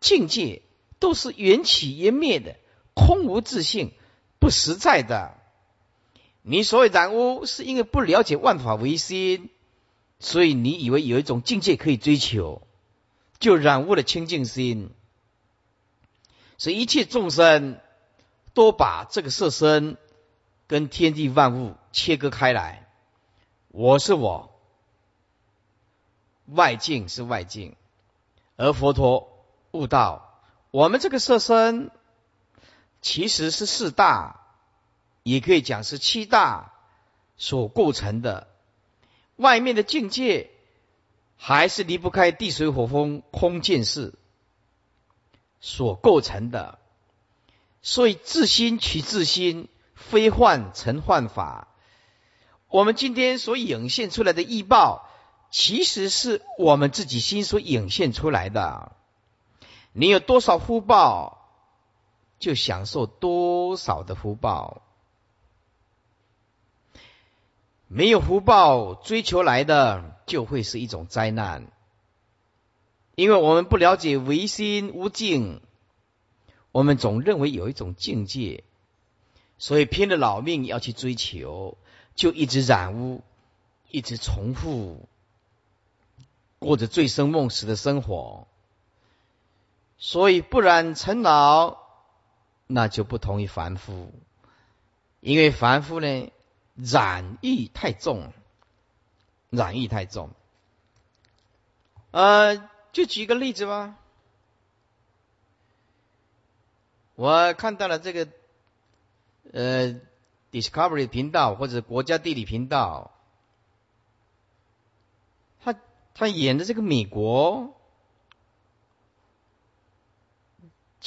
[0.00, 0.62] 境界
[0.98, 2.56] 都是缘起缘灭的，
[2.94, 3.92] 空无自性，
[4.38, 5.34] 不实在的。
[6.42, 9.50] 你所谓染污，是因为不了解万法唯心，
[10.20, 12.62] 所以你以为有一种境界可以追求，
[13.38, 14.90] 就染污了清净心。
[16.56, 17.80] 所以一切众生
[18.54, 19.96] 都把这个色身
[20.66, 22.88] 跟天地万物切割开来，
[23.68, 24.58] 我是我，
[26.46, 27.74] 外境是外境，
[28.56, 29.35] 而佛陀。
[29.76, 31.90] 悟道，我们这个色身
[33.00, 34.40] 其实是四大，
[35.22, 36.72] 也可以讲是七大
[37.36, 38.48] 所构成的。
[39.36, 40.50] 外面的境界
[41.36, 44.14] 还是离不开地水火风空见识
[45.60, 46.78] 所构成的。
[47.82, 51.68] 所以自心取自心，非幻成幻法。
[52.68, 55.08] 我们今天所涌现出来的异报，
[55.52, 58.90] 其实是我们自己心所涌现出来的。
[59.98, 61.48] 你有多少福报，
[62.38, 64.82] 就享受多少的福报。
[67.88, 71.72] 没有福报追求来的，就会是一种灾难。
[73.14, 75.62] 因为我们不了解唯心无境，
[76.72, 78.64] 我们总认为有一种境界，
[79.56, 81.78] 所以拼了老命要去追求，
[82.14, 83.22] 就一直染污，
[83.90, 85.08] 一直重复，
[86.58, 88.46] 过着醉生梦死的生活。
[89.98, 91.78] 所以不染尘劳，
[92.66, 94.12] 那就不同于凡夫，
[95.20, 96.30] 因为凡夫呢
[96.74, 98.32] 染意太重，
[99.48, 100.30] 染意太重。
[102.10, 103.96] 呃，就举个例子吧，
[107.14, 108.28] 我看到了这个
[109.52, 109.98] 呃
[110.52, 113.12] Discovery 频道或者国家地理频道，
[115.64, 115.74] 他
[116.12, 117.75] 他演的这个美国。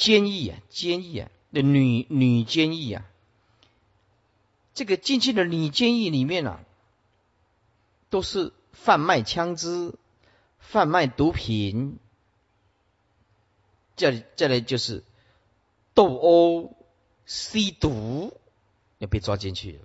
[0.00, 3.04] 监狱啊，监狱啊，那女女监狱啊，
[4.72, 6.64] 这个进去的女监狱里面啊，
[8.08, 9.94] 都是贩卖枪支、
[10.58, 11.98] 贩卖毒品，
[13.94, 15.04] 这里这里就是
[15.92, 16.74] 斗殴、
[17.26, 18.32] 吸毒，
[18.96, 19.80] 要被抓进去。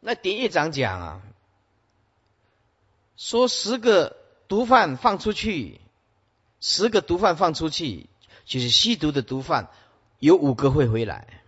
[0.00, 1.22] 那典狱长讲啊，
[3.16, 5.80] 说十个毒贩放出去。
[6.62, 8.08] 十个毒贩放出去，
[8.44, 9.68] 就是吸毒的毒贩，
[10.20, 11.42] 有五个会回来，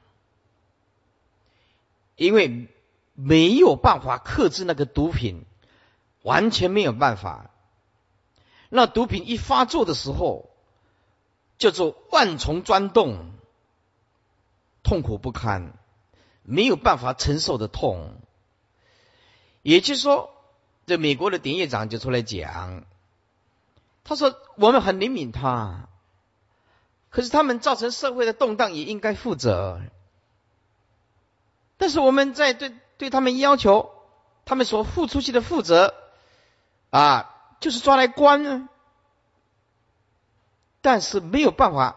[2.17, 2.69] 因为
[3.15, 5.45] 没有办法克制那个毒品，
[6.23, 7.53] 完全没有办法。
[8.69, 10.51] 那毒品一发作的时候，
[11.59, 13.31] 叫做万虫钻洞，
[14.83, 15.75] 痛苦不堪，
[16.43, 18.17] 没有办法承受的痛。
[19.63, 20.35] 也就是说，
[20.87, 22.85] 这美国的典狱长就出来讲。
[24.05, 25.89] 他说：“我们很怜悯他，
[27.09, 29.81] 可是他们造成社会的动荡，也应该负责。
[31.79, 33.91] 但是我们在对对他们要求，
[34.45, 35.95] 他们所付出去的负责，
[36.91, 38.69] 啊，就是抓来关呢。
[40.83, 41.97] 但是没有办法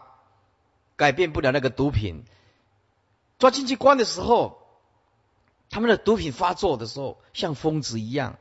[0.96, 2.24] 改变不了那个毒品。
[3.38, 4.66] 抓进去关的时候，
[5.68, 8.38] 他们的毒品发作的时候，像疯子一样，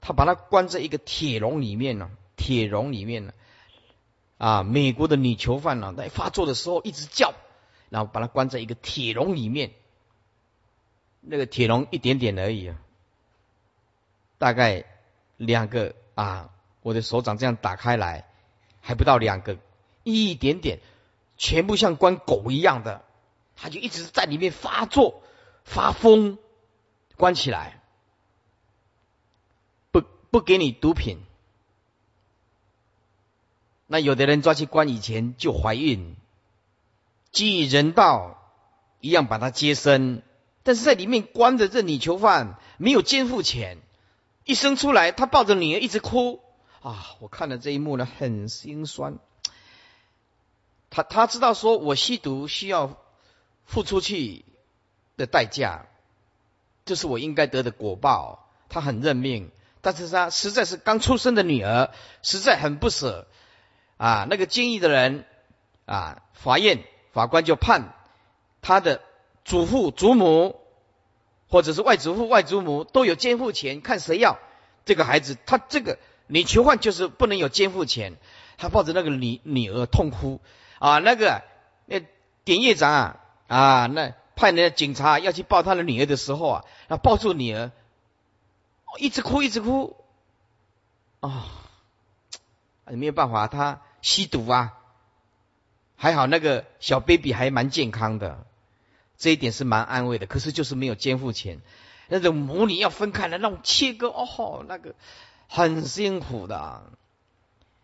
[0.00, 2.08] 他把他关在一个铁笼里面呢。”
[2.42, 3.32] 铁笼里面呢，
[4.36, 7.34] 啊，美国的女囚犯呢，在发作的时候一直叫，
[7.88, 9.70] 然后把它关在一个铁笼里面，
[11.20, 12.76] 那个铁笼一点点而已啊，
[14.38, 14.84] 大概
[15.36, 16.50] 两个啊，
[16.82, 18.26] 我的手掌这样打开来，
[18.80, 19.56] 还不到两个，
[20.02, 20.80] 一点点，
[21.36, 23.04] 全部像关狗一样的，
[23.54, 25.22] 他就一直在里面发作
[25.62, 26.38] 发疯，
[27.16, 27.80] 关起来，
[29.92, 31.18] 不不给你毒品。
[33.92, 36.16] 那有的人抓去关以前就怀孕，
[37.30, 38.42] 基于人道
[39.00, 40.22] 一样把他接生，
[40.62, 43.76] 但是在里面关着这女囚犯没有监护权，
[44.46, 46.40] 一生出来他抱着女儿一直哭
[46.80, 47.16] 啊！
[47.20, 49.18] 我看了这一幕呢，很心酸。
[50.88, 52.96] 他他知道说我吸毒需要
[53.66, 54.46] 付出去
[55.18, 55.84] 的代价，
[56.86, 58.48] 这是我应该得的果报。
[58.70, 59.50] 他很认命，
[59.82, 61.90] 但是他实在是刚出生的女儿，
[62.22, 63.28] 实在很不舍
[64.02, 64.26] 啊。
[64.28, 65.24] 那个经义的人
[65.86, 66.82] 啊，法院
[67.12, 67.94] 法官就判
[68.60, 69.00] 他的
[69.44, 70.60] 祖父祖母
[71.48, 74.38] 或者是外祖父外祖母都有监护权，看谁要
[74.84, 75.36] 这个孩子。
[75.46, 78.16] 他这个你囚犯就是不能有监护权。
[78.58, 80.40] 他抱着那个女女儿痛哭。
[80.78, 81.42] 啊，那个
[81.86, 82.00] 那
[82.42, 87.70] 典狱长啊，啊，那派那警察要去抱他的女儿的时候啊，他抱住女儿，
[88.98, 89.96] 一直哭一直哭，
[91.20, 91.46] 啊，
[92.86, 94.78] 没有办法，他吸毒啊，
[95.96, 98.44] 还好那个小 baby 还蛮健康的，
[99.16, 100.26] 这一点是蛮安慰的。
[100.26, 101.62] 可是就是没有监护权，
[102.08, 104.94] 那种母女要分开了，那种切割，哦吼，那个
[105.48, 106.82] 很辛苦的，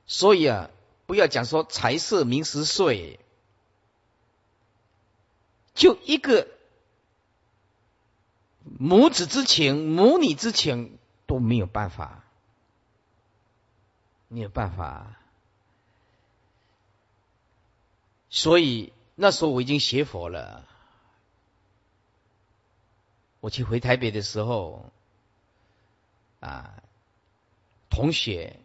[0.06, 0.68] 所以啊。
[1.06, 3.18] 不要讲说财色名食睡，
[5.72, 6.48] 就一个
[8.78, 12.24] 母子之情、母女之情都没有办法，
[14.28, 15.17] 没有办法。
[18.30, 20.64] 所以那时候我已经学佛了。
[23.40, 24.90] 我去回台北的时候，
[26.40, 26.82] 啊，
[27.88, 28.58] 同学。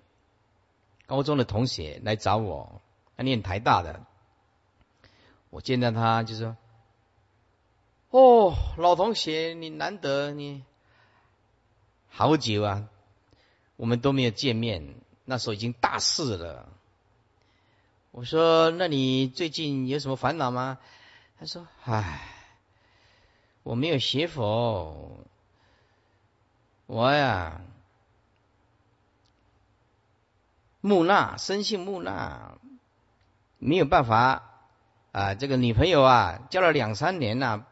[1.05, 2.81] 高中的同学来找我，
[3.17, 4.03] 他念台大的。
[5.49, 6.55] 我见到他就说
[8.09, 10.63] ：“哦，老同学，你难得你
[12.09, 12.87] 好久啊，
[13.75, 14.95] 我们都没有见面。
[15.25, 16.69] 那时候已经大四了。”
[18.13, 20.77] 我说：“那你最近有什么烦恼吗？”
[21.39, 22.29] 他说：“唉，
[23.63, 25.17] 我没有学佛，
[26.85, 27.59] 我呀。”
[30.79, 32.59] 木讷，生性木讷，
[33.57, 34.43] 没有办法
[35.11, 35.33] 啊！
[35.33, 37.65] 这个女朋友啊，交了两三年了，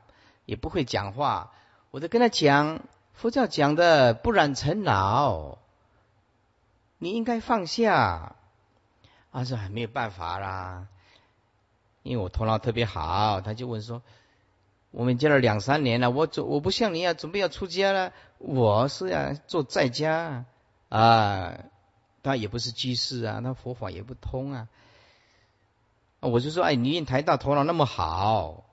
[0.46, 1.52] 也不会讲话。
[1.92, 2.82] 我都跟他讲，
[3.14, 5.60] 佛教讲的不染尘劳，
[6.98, 8.36] 你应该放下。
[9.32, 10.88] 他说没有办法啦，
[12.04, 13.42] 因为我头脑特别好。
[13.42, 14.02] 他就问说：
[14.92, 20.46] 我们交了两三年了，我准我不像你啊，准备要出家了，我是要做在家
[20.90, 21.58] 啊。
[22.24, 24.68] 他也不是居士啊，他佛法也不通啊。
[26.20, 28.66] 我就说，哎，你念台大头脑那么好，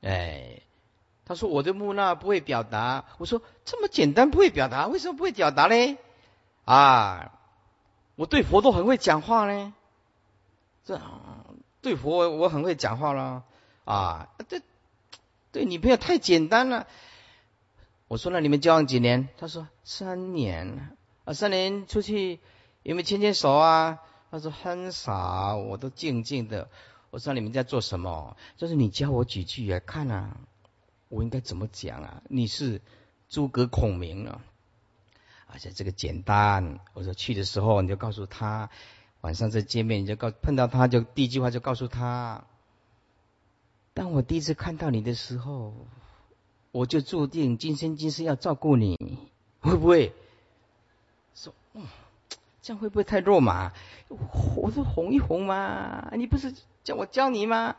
[0.00, 0.62] 哎，
[1.26, 3.04] 他说我的木讷不会表达。
[3.18, 5.98] 我说这么简单不会表达，为什么不会表达呢？
[6.64, 7.32] 啊，
[8.16, 9.72] 我对佛都很会讲话呢。
[10.84, 11.00] 这
[11.80, 13.44] 对佛我很会讲话了
[13.84, 14.28] 啊。
[14.48, 14.60] 这
[15.52, 16.86] 对女朋友太简单了。
[18.08, 19.28] 我说那你们交往几年？
[19.38, 20.96] 他说三年。
[21.24, 22.40] 啊，三年出去
[22.82, 23.98] 有没有牵牵手啊？
[24.30, 26.68] 他说很少，我都静静的。
[27.10, 28.36] 我说你们在做什么？
[28.56, 30.36] 就是你教我几句啊，看啊，
[31.08, 32.22] 我应该怎么讲啊？
[32.28, 32.80] 你是
[33.28, 34.40] 诸葛孔明啊，
[35.46, 36.80] 而且这个简单。
[36.92, 38.70] 我说去的时候你就告诉他，
[39.20, 42.44] 晚上再见面你就告碰到他就第一句话就告诉他，
[43.94, 45.74] 当我第一次看到你的时候，
[46.72, 48.96] 我就注定今生今世要照顾你，
[49.60, 50.12] 会不会？
[51.34, 51.86] 说，嗯，
[52.62, 53.72] 这样会不会太肉麻？
[54.56, 57.76] 我说哄一哄嘛，你不是叫我教你吗？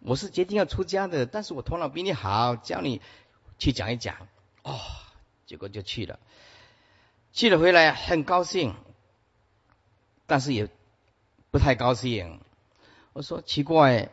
[0.00, 3.00] 我是决定要出家的，但是我头脑比你好，教你
[3.58, 4.16] 去讲一讲。
[4.62, 4.78] 哦，
[5.46, 6.18] 结果就去了，
[7.34, 8.76] 去了回来很高兴，
[10.24, 10.70] 但是也
[11.50, 12.40] 不太高兴。
[13.12, 14.10] 我说奇怪，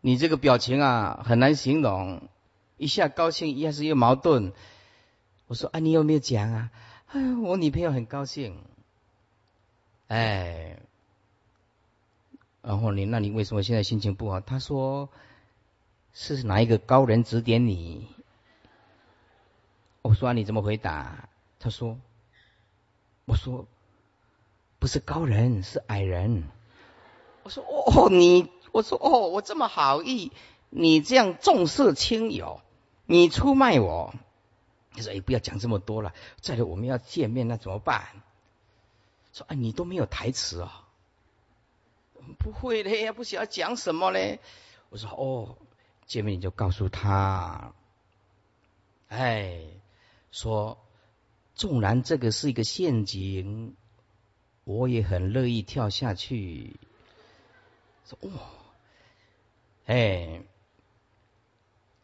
[0.00, 2.28] 你这个表情啊很难形容，
[2.76, 4.52] 一下高兴，一下是又矛盾。
[5.48, 6.70] 我说啊，你有没有讲啊？
[7.08, 8.56] 哎，我女朋友很高兴。
[10.06, 10.78] 哎，
[12.62, 14.40] 然后你，那你为什么现在心情不好？
[14.40, 15.08] 他说
[16.12, 18.06] 是哪一个高人指点你？
[20.02, 21.28] 我说你怎么回答？
[21.58, 21.98] 他说，
[23.24, 23.66] 我说
[24.78, 26.44] 不是高人，是矮人。
[27.42, 30.32] 我说哦，你，我说哦，我这么好意，
[30.70, 32.60] 你这样重色轻友，
[33.06, 34.14] 你出卖我。
[34.92, 36.12] 他说：“哎，不要讲这么多了。
[36.40, 38.08] 再来，我们要见面，那怎么办？”
[39.32, 40.70] 说：“哎，你都没有台词哦。”
[42.38, 44.40] 不会的，不晓得讲什么嘞。
[44.90, 45.56] 我说：“哦，
[46.06, 47.72] 见面你就告诉他，
[49.08, 49.62] 哎，
[50.30, 50.78] 说
[51.58, 53.74] 纵然这个是一个陷阱，
[54.64, 56.76] 我也很乐意跳下去。”
[58.08, 58.30] 说：“哦，
[59.84, 60.40] 哎。”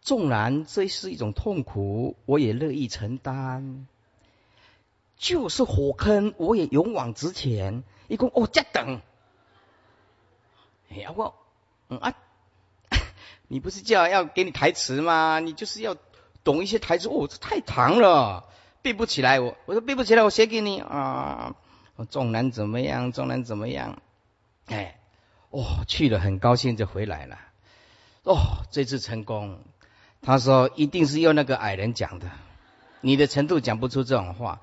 [0.03, 3.87] 纵然这是一种痛苦，我也乐意承担。
[5.17, 7.85] 就是火坑，我也勇往直前。
[8.09, 9.01] 一共哦，这等
[10.91, 11.35] 哎呀，我，
[11.89, 12.15] 嗯啊，
[13.49, 15.39] 你不是叫要给你台词吗？
[15.39, 15.97] 你就是要
[16.43, 17.09] 懂一些台词。
[17.09, 18.53] 哦，这太长了，
[18.85, 19.41] 背不起来。
[19.41, 21.57] 我我说背不起来，我写给你啊。
[21.97, 23.13] 我重男怎么样？
[23.13, 24.03] 重男怎么样？
[24.67, 25.01] 哎，
[25.49, 27.39] 哦，去了很高兴就回来了。
[28.25, 28.37] 哦，
[28.71, 29.59] 这次成功。
[30.21, 32.31] 他说一定是用那个矮人讲的，
[33.01, 34.61] 你的程度讲不出这种话。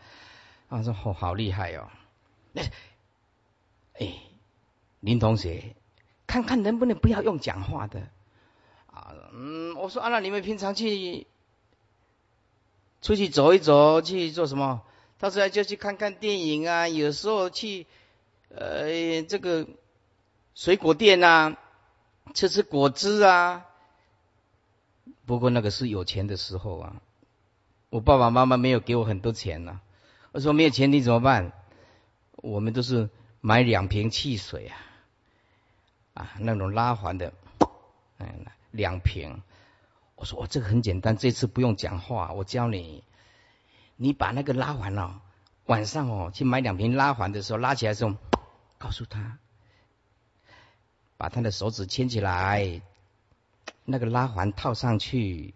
[0.70, 1.88] 他说哦，好厉害哦。
[4.00, 4.14] 哎，
[5.00, 5.76] 林同学，
[6.28, 8.02] 看看能不能不要用讲话的
[8.86, 9.14] 啊？
[9.34, 11.26] 嗯，我说啊，那你们平常去
[13.02, 14.82] 出去走一走，去做什么？
[15.20, 17.86] 他说就去看看电影啊，有时候去
[18.50, 19.68] 呃这个
[20.56, 21.56] 水果店呐，
[22.34, 23.66] 吃吃果汁啊。
[25.26, 27.02] 不过那个是有钱的时候啊，
[27.90, 29.80] 我爸爸妈妈没有给我很多钱呐。
[30.32, 31.52] 我说没有钱你怎么办？
[32.38, 33.10] 我们都是
[33.42, 34.78] 买两瓶汽水啊，
[36.14, 37.34] 啊那种拉环的，
[38.18, 39.42] 嗯两瓶。
[40.22, 43.04] 我说我这个很简单，这次不用讲话，我教你。
[43.96, 45.16] 你把那个拉环哦，
[45.66, 48.14] 晚上哦去买两瓶拉环的时候，拉起来的时候，
[48.78, 49.40] 告诉他，
[51.18, 52.84] 把他的手指牵起来，
[53.84, 55.56] 那个拉环套上去，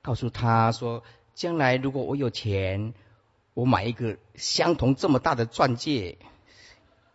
[0.00, 1.02] 告诉他说，
[1.34, 2.94] 将来如果我有钱，
[3.52, 6.16] 我买一个相同这么大的钻戒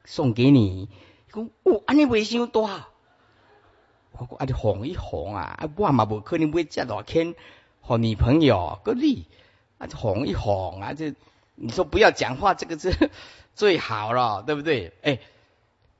[0.05, 0.89] 送给你。
[1.33, 2.92] 讲哦，安尼卫生多好，
[4.13, 7.35] 我讲啊，你哄一哄啊，啊，我嘛无可能买这大钱
[7.81, 9.27] 和女朋友，个你。
[9.95, 11.13] 哄一哄啊，这
[11.55, 13.11] 你说不要讲话，这个是
[13.53, 14.93] 最好了，对不对？
[15.03, 15.19] 哎，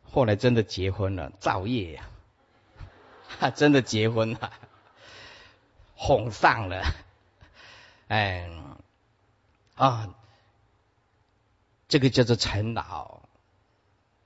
[0.09, 2.09] 后来真的结婚了，造业呀，
[3.39, 4.53] 哈， 真的结婚了，
[5.95, 6.81] 哄上了，
[8.07, 8.49] 哎，
[9.75, 10.15] 啊，
[11.89, 13.23] 这个叫做陈老，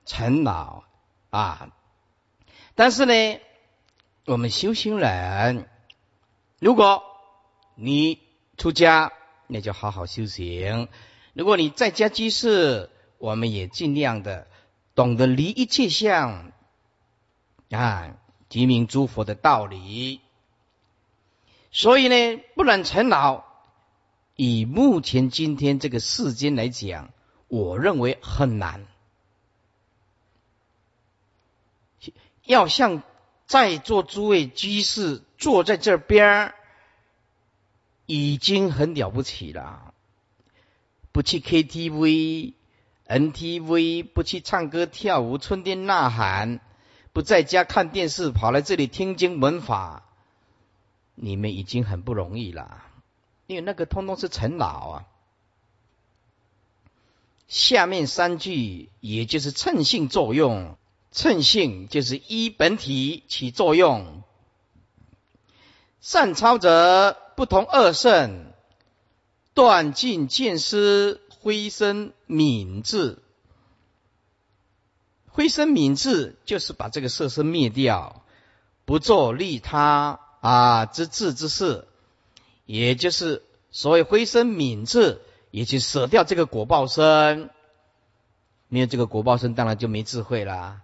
[0.06, 0.84] 陈老
[1.30, 1.72] 啊，
[2.76, 3.40] 但是呢，
[4.28, 5.66] 我们修行人，
[6.58, 7.02] 如果
[7.74, 8.20] 你
[8.58, 9.12] 出家。
[9.50, 10.88] 那就好好修行。
[11.32, 14.46] 如果你在家居士，我们也尽量的
[14.94, 16.52] 懂得离一切相
[17.70, 18.14] 啊，
[18.50, 20.20] 即名诸佛的道理。
[21.70, 23.44] 所以呢，不能成老，
[24.36, 27.08] 以目前今天这个世间来讲，
[27.46, 28.86] 我认为很难。
[32.44, 33.02] 要像
[33.48, 36.54] 在座诸位居士坐在这边。
[38.10, 39.92] 已经很了不起了，
[41.12, 42.54] 不去 KTV、
[43.06, 46.60] NTV，不去唱歌跳舞、春天呐喊，
[47.12, 50.04] 不在家看电视，跑来这里听经闻法，
[51.16, 52.82] 你们已经很不容易了。
[53.46, 55.04] 因为那个通通是陈老啊。
[57.46, 60.77] 下面三句也就是称性作用，
[61.12, 64.22] 称性就是依本体起作用，
[66.00, 67.16] 善操者。
[67.38, 68.52] 不同二圣，
[69.54, 73.22] 断尽见思，灰身泯智。
[75.28, 78.24] 灰身泯智就是把这个色身灭掉，
[78.84, 81.86] 不做利他啊之智之事，
[82.66, 85.20] 也就是所谓灰身泯智，
[85.52, 87.50] 也就舍掉这个果报身。
[88.66, 90.80] 没有这个果报身，当然就没智慧啦。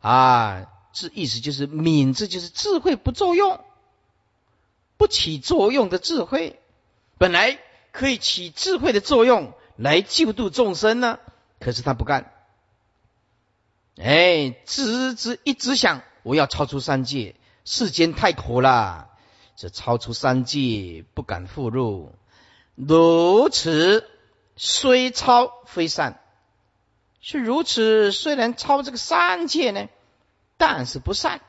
[0.00, 3.64] 啊，智意思就是泯智，就是智慧不作用。
[4.96, 6.58] 不起作用的智慧，
[7.18, 7.58] 本来
[7.92, 11.20] 可以起智慧的作用来救度众生呢，
[11.60, 12.32] 可是他不干。
[13.96, 19.10] 哎，只只一直想我要超出三界，世间太苦了，
[19.54, 22.12] 这超出三界不敢复入。
[22.74, 24.08] 如此
[24.56, 26.20] 虽超非善，
[27.20, 29.88] 是如此虽然超这个三界呢，
[30.56, 31.40] 但是不善。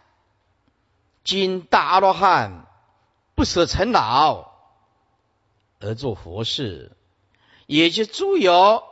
[1.23, 2.65] 今大阿罗汉。
[3.35, 4.51] 不舍尘劳
[5.79, 6.91] 而做佛事，
[7.67, 8.83] 也就诸有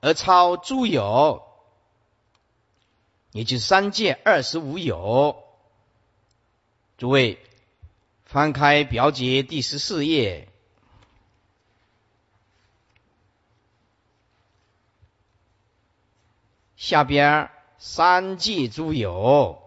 [0.00, 1.44] 而超诸有，
[3.30, 5.44] 也就三界二十五有。
[6.98, 7.38] 诸位
[8.24, 10.48] 翻开表节第十四页，
[16.76, 19.62] 下边三界诸有，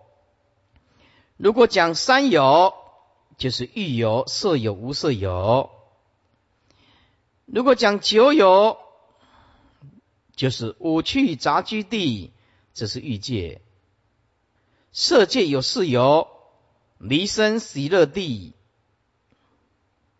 [1.37, 2.73] 如果讲三有。
[3.37, 5.69] 就是欲有、色有、无色有。
[7.45, 8.79] 如果讲酒有，
[10.35, 12.33] 就是五趣杂居地，
[12.73, 13.59] 这是欲界；
[14.91, 16.27] 色界有四有，
[16.97, 18.55] 离生喜乐地、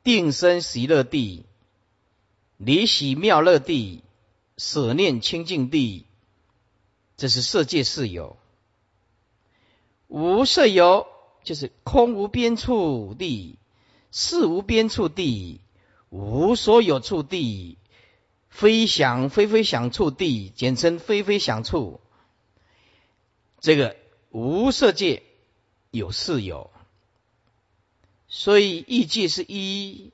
[0.03, 1.47] 定生喜乐地、
[2.57, 4.03] 离喜妙乐地、
[4.57, 6.05] 舍念清净地，
[7.17, 8.37] 这是色界四有。
[10.07, 11.07] 无色有
[11.43, 13.57] 就是空无边处地，
[14.11, 15.59] 事无边处地，
[16.09, 17.77] 无所有处地，
[18.49, 21.99] 非想非非想处地，简称非非想处。
[23.59, 23.97] 这个
[24.29, 25.23] 无色界
[25.91, 26.69] 有四有，
[28.27, 30.13] 所以意界是一，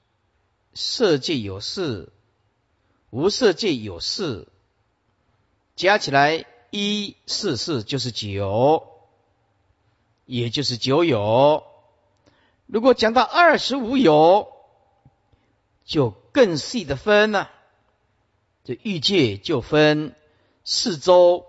[0.74, 2.12] 色界有四，
[3.10, 4.48] 无色界有四，
[5.76, 6.46] 加起来
[6.76, 8.88] 一四四就是九，
[10.26, 11.64] 也就是九有。
[12.66, 14.52] 如果讲到二十五有，
[15.86, 17.52] 就更细的分了，
[18.64, 20.16] 这欲界就分
[20.64, 21.46] 四周。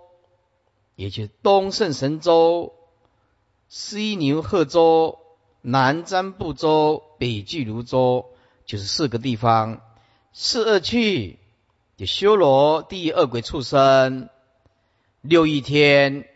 [0.95, 2.75] 也就是东胜神州、
[3.67, 5.17] 西牛贺州、
[5.61, 8.27] 南瞻部洲、北俱卢洲，
[8.67, 9.81] 就是四个地方。
[10.33, 11.39] 四恶趣，
[11.97, 14.29] 就修罗、地狱、恶鬼、畜生。
[15.27, 16.29] 六一天，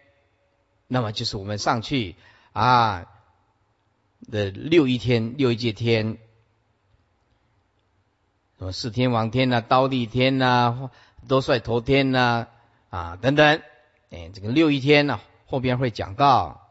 [0.88, 2.16] 那么就是我们上去
[2.54, 3.06] 啊
[4.32, 6.18] 的六一天、六一界天，
[8.58, 10.90] 什么四天王天呐、刀地天呐、
[11.28, 12.48] 多帅头天呐
[12.90, 13.62] 啊等等。
[14.10, 16.68] 哎，这个六一天呢，后边会讲到，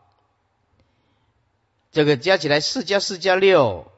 [1.93, 3.93] 这个加起来四加四加六，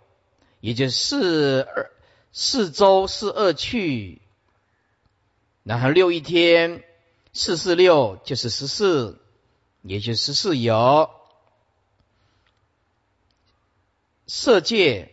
[0.60, 1.90] 也就四二
[2.32, 4.20] 四周四二去，
[5.62, 6.84] 然后六一天
[7.32, 9.20] 四四六就是十四，
[9.82, 11.10] 也就十四有
[14.26, 15.12] 色界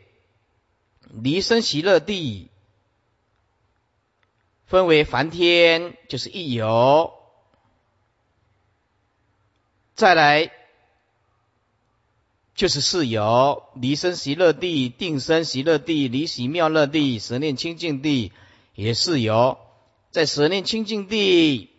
[1.10, 2.50] 离生喜乐地，
[4.66, 7.14] 分为梵天就是一有。
[9.96, 10.52] 再来
[12.54, 18.32] 就是四有离生喜乐地、定生喜乐地、离喜妙乐地、舍念清净地，
[18.76, 19.60] 也是有。
[20.12, 21.72] 在舍念清净地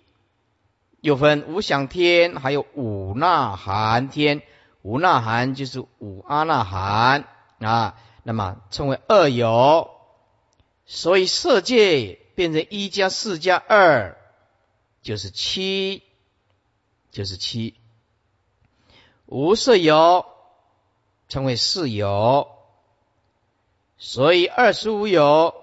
[1.01, 4.43] 又分无想天，还有五那含天。
[4.83, 7.25] 五那含就是五阿那含
[7.59, 9.91] 啊，那么称为二有。
[10.87, 14.17] 所以色界变成一加四加二，
[15.03, 16.03] 就是七，
[17.11, 17.75] 就是七。
[19.27, 20.25] 无色有
[21.29, 22.49] 称为四有，
[23.99, 25.55] 所以二十五有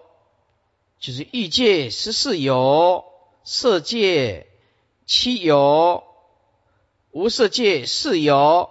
[1.00, 3.06] 就是欲界十四有，
[3.44, 4.46] 色界
[5.06, 6.04] 七有，
[7.12, 8.70] 无色界四有，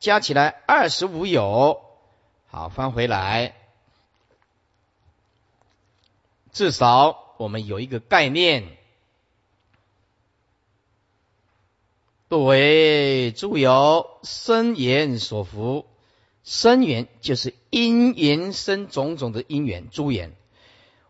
[0.00, 1.82] 加起来二十五有。
[2.46, 3.54] 好，翻回来，
[6.52, 8.78] 至少我们有一个概念。
[12.30, 15.86] 作为诸有生缘所伏，
[16.42, 20.34] 生缘就是因缘生种种的因缘诸缘，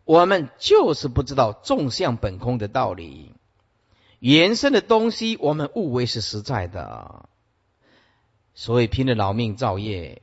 [0.05, 3.34] 我们就是不知道众相本空的道理，
[4.25, 7.29] 延伸的东西我们误为是实在的，
[8.55, 10.23] 所以拼了老命造业，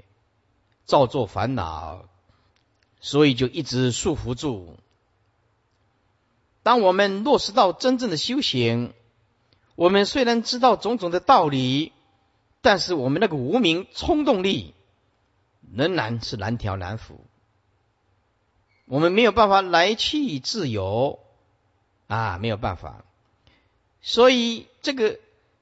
[0.86, 2.06] 造作烦恼，
[3.00, 4.76] 所以就一直束缚住。
[6.64, 8.94] 当我们落实到真正的修行。
[9.76, 11.92] 我们虽然知道种种的道理，
[12.62, 14.74] 但是我们那个无名冲动力
[15.76, 17.24] 仍然是难调难服。
[18.86, 21.20] 我们没有办法来去自由
[22.08, 23.06] 啊，没有办法。
[24.02, 25.20] 所以这个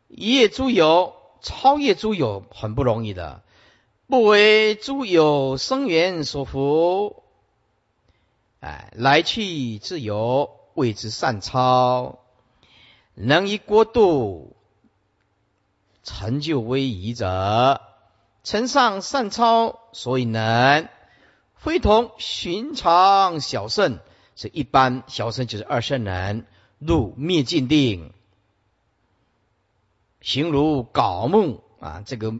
[0.07, 3.41] 一叶诸有超越诸有很不容易的，
[4.07, 7.23] 不为诸有生缘所服，
[8.59, 12.19] 哎，来去自由谓之善超。
[13.13, 14.55] 能以过度
[16.03, 17.81] 成就威仪者，
[18.43, 20.87] 承上善超，所以能
[21.55, 23.99] 非同寻常小圣。
[24.35, 26.45] 是一般小圣就是二圣人
[26.77, 28.13] 入灭尽定，
[30.21, 32.03] 形如槁木啊。
[32.05, 32.33] 这个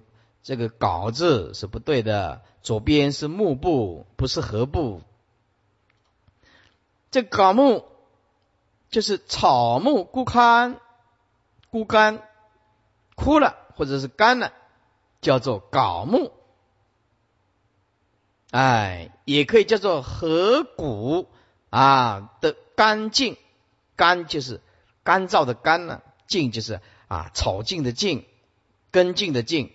[0.44, 5.02] 这个槁字是不对的，左边是木部，不是禾部。
[7.12, 7.86] 这槁木。
[8.92, 10.80] 就是草木枯干、
[11.70, 12.24] 枯干、
[13.14, 14.52] 枯了，或者是干了，
[15.22, 16.32] 叫做槁木。
[18.50, 21.28] 哎，也可以叫做河谷
[21.70, 23.38] 啊的干净，
[23.96, 24.60] 干就是
[25.04, 28.24] 干燥的干呢，净就是啊草茎的茎，
[28.92, 29.74] 根茎的茎。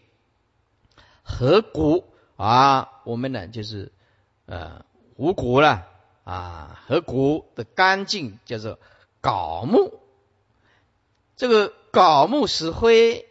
[1.23, 2.07] 河谷
[2.37, 3.93] 啊，我们呢就是
[4.47, 5.87] 呃五谷了
[6.25, 8.79] 啊，河谷的干净叫做。
[9.25, 10.01] 槁木，
[11.35, 13.27] 这个槁木石灰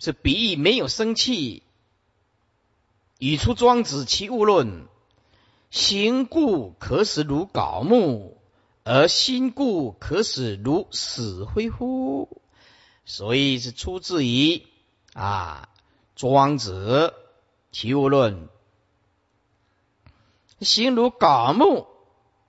[0.00, 1.62] 是比喻没有生气。
[3.20, 4.88] 语出庄子其物论：
[5.70, 8.39] 形故可使如槁木，
[8.92, 12.42] 而心故可使如死灰乎？
[13.04, 14.66] 所以是出自于
[15.12, 15.68] 啊，
[16.16, 17.14] 庄子
[17.70, 18.48] 齐物论，
[20.60, 21.86] 心如槁木，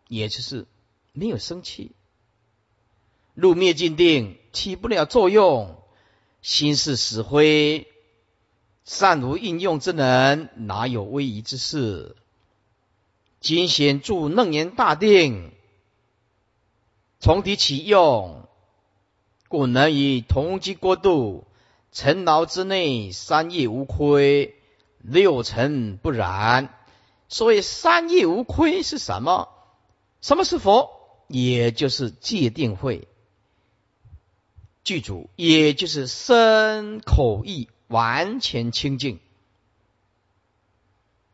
[0.07, 0.65] 也就是
[1.13, 1.91] 没有生气，
[3.35, 5.79] 入灭尽定，起不了作用，
[6.41, 7.87] 心是死灰，
[8.83, 12.15] 善无应用之能，哪有威仪之事？
[13.39, 15.51] 今显著楞严大定，
[17.21, 18.47] 从体起用，
[19.47, 21.45] 故能以同机过度。
[21.91, 24.55] 尘劳之内，三业无亏，
[24.97, 26.73] 六尘不染。
[27.27, 29.49] 所谓三业无亏是什么？
[30.19, 30.89] 什么是佛？
[31.27, 33.07] 也就是界定会
[34.83, 39.19] 具足，也就是身口意完全清净，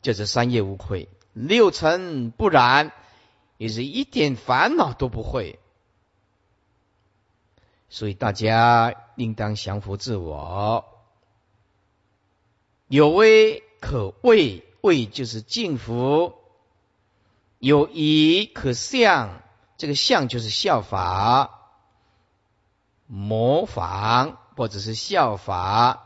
[0.02, 2.92] 就是三业无愧，六尘不染，
[3.58, 5.60] 也是一点烦恼都不会。
[7.90, 10.86] 所以大家应当降服自我，
[12.88, 16.34] 有威可畏，畏就是敬服；
[17.60, 19.42] 有仪可象，
[19.78, 21.72] 这个象就是效法、
[23.08, 26.02] 模仿或者是效法；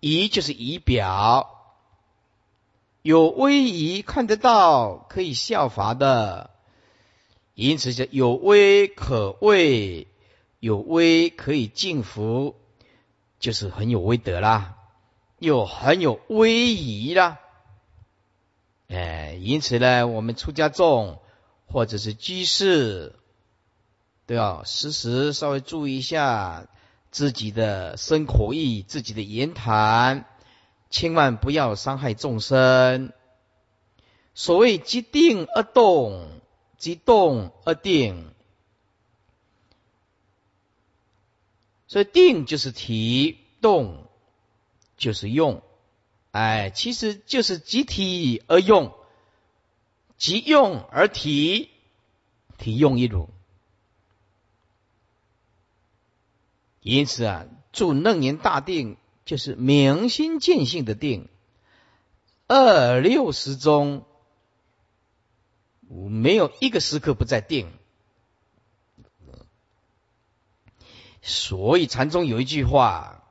[0.00, 1.76] 仪就是仪表，
[3.02, 6.50] 有威仪看得到，可以效法的，
[7.54, 10.08] 因此就有威可畏。
[10.62, 12.54] 有威可以敬服，
[13.40, 14.76] 就是很有威德啦，
[15.40, 17.40] 又很有威仪啦。
[18.86, 21.18] 哎，因此呢，我们出家众
[21.66, 23.16] 或者是居士，
[24.26, 26.68] 都要时时稍微注意一下
[27.10, 30.26] 自己的身口意，自己的言谈，
[30.90, 33.12] 千万不要伤害众生。
[34.32, 36.40] 所谓即定而动，
[36.78, 38.32] 即动而定。
[41.92, 44.08] 所以定就是体，动
[44.96, 45.62] 就是用，
[46.30, 48.94] 哎，其实就是即体而用，
[50.16, 51.68] 即用而体，
[52.56, 53.28] 体用一如。
[56.80, 61.28] 因此啊，住楞严大定就是明心见性的定，
[62.46, 64.06] 二六十中
[65.90, 67.70] 没有一个时刻不在定。
[71.22, 73.22] 所以禅宗有一句话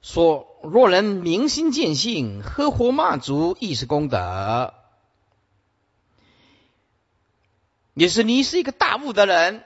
[0.00, 4.74] 说：“若人明心见性，喝活骂足，亦是功德。”
[7.94, 9.64] 也是你是一个大悟的人，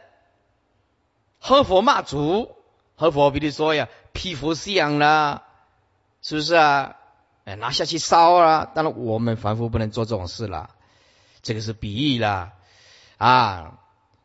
[1.39, 2.55] 喝佛骂足，
[2.95, 5.45] 喝佛，比如说呀，披佛像啦，
[6.23, 6.97] 是不是啊？
[7.45, 8.67] 哎，拿下去烧啊！
[8.67, 10.71] 当然，我们凡夫不能做这种事了，
[11.43, 12.53] 这个是比喻啦，
[13.17, 13.78] 啊。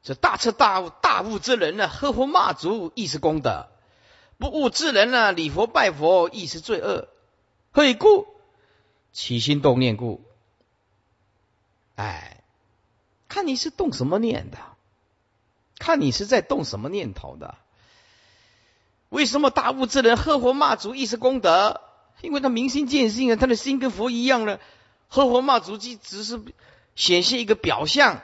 [0.03, 3.69] 这大彻大悟、大悟之人呢，喝佛骂祖亦是功德；
[4.37, 7.07] 不悟之人呢，礼佛拜佛亦是罪恶。
[7.71, 8.27] 何以故？
[9.13, 10.21] 起心动念故。
[11.95, 12.43] 哎，
[13.29, 14.57] 看你是动什么念的，
[15.79, 17.55] 看你是在动什么念头的。
[19.07, 21.79] 为什么大悟之人喝佛骂祖亦是功德？
[22.21, 24.59] 因为他明心见性啊，他的心跟佛一样了。
[25.07, 26.41] 喝佛骂祖即只是
[26.95, 28.21] 显现一个表象。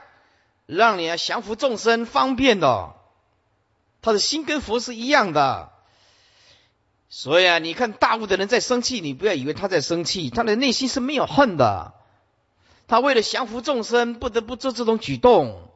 [0.76, 2.94] 让你啊降服众生方便的，
[4.02, 5.72] 他的心跟佛是一样的，
[7.08, 11.94] 所以啊，你看大悟的人在生气，你不要以为他在生气，他的内心是没有恨的，
[12.86, 15.68] 他为了降服众生，不得不做这种举动，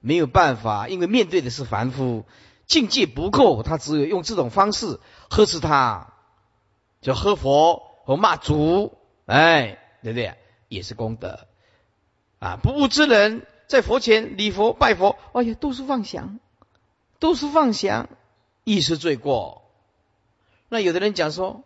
[0.00, 2.24] 没有办法，因为面对的是凡夫，
[2.66, 6.14] 境界不够，他只有用这种方式呵斥他，
[7.00, 10.34] 就喝佛和骂祖，哎，对不对？
[10.68, 11.46] 也是功德
[12.38, 13.44] 啊，不悟之人。
[13.66, 16.38] 在佛前礼佛拜佛，哎呀，都是妄想，
[17.18, 18.08] 都是妄想，
[18.62, 19.62] 亦是罪过。
[20.68, 21.64] 那有的人讲说：“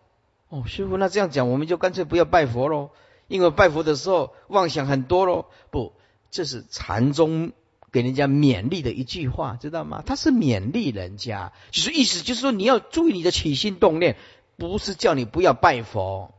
[0.48, 2.90] 哦，师傅，那这样讲，我们就干脆不要拜佛喽，
[3.28, 5.92] 因为拜佛的时候妄想很多喽。”不，
[6.30, 7.52] 这是禅宗
[7.92, 10.02] 给人家勉励的一句话，知道吗？
[10.06, 14.16] 他是勉励人家，就是意思就是说你要注意你的起心动念，
[14.56, 16.32] 不是叫你不要拜佛。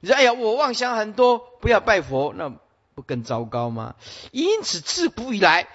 [0.00, 2.54] 你说：“哎呀，我妄想很多，不要拜佛。”那。
[2.98, 3.94] 不更糟糕吗？
[4.32, 5.68] 因此，自古以来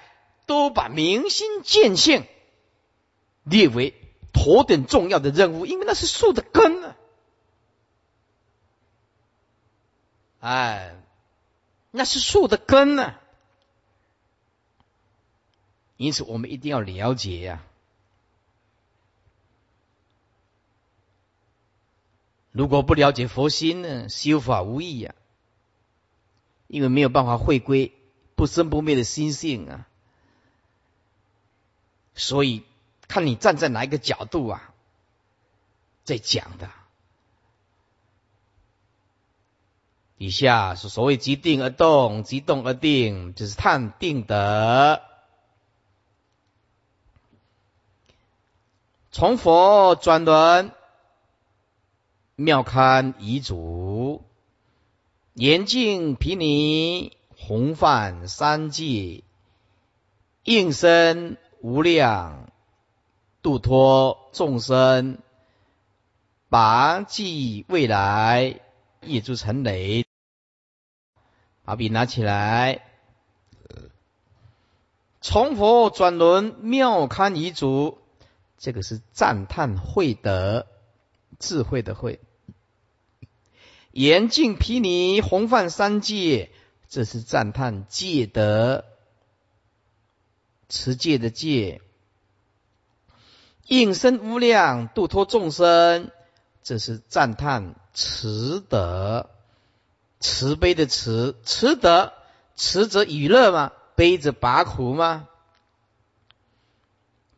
[0.46, 2.28] 都把明心见性
[3.46, 3.94] 列为
[4.34, 6.98] 头等重要的任务，因为那是树的根啊！
[10.42, 11.02] 哎，
[11.92, 13.14] 那是树的根呢。
[15.96, 17.64] 因此，我们一定要了解呀。
[22.52, 25.16] 如果不了解佛心呢，修法无益呀。
[26.74, 27.94] 因为没有办法回归
[28.34, 29.88] 不生不灭的心性啊。
[32.16, 32.64] 所以，
[33.08, 34.74] 看你站在哪一个角度啊，
[36.04, 36.72] 在讲的。
[40.18, 45.00] 以下是所谓即定而动，即动而定，就是探定德。
[49.12, 50.72] 从佛转轮，
[52.36, 53.83] 妙堪遗嘱。
[55.34, 59.24] 严净毗尼，弘范三界，
[60.44, 62.52] 应身无量，
[63.42, 65.18] 度脱众生，
[66.50, 68.60] 拔济未来，
[69.02, 70.06] 业诸成雷。
[71.64, 72.84] 把笔拿起来，
[75.20, 77.98] 从佛转轮妙堪遗嘱，
[78.60, 80.68] 这个是赞叹慧德
[81.40, 82.20] 智慧的慧；
[83.94, 86.50] 严净毗尼弘范三界，
[86.90, 88.86] 这是赞叹戒德
[90.68, 91.80] 持戒的戒；
[93.68, 96.10] 应身无量度脱众生，
[96.64, 99.30] 这是赞叹慈德。
[100.20, 102.14] 慈悲的慈，慈德，
[102.56, 103.74] 慈则娱乐吗？
[103.94, 105.28] 悲则拔苦吗？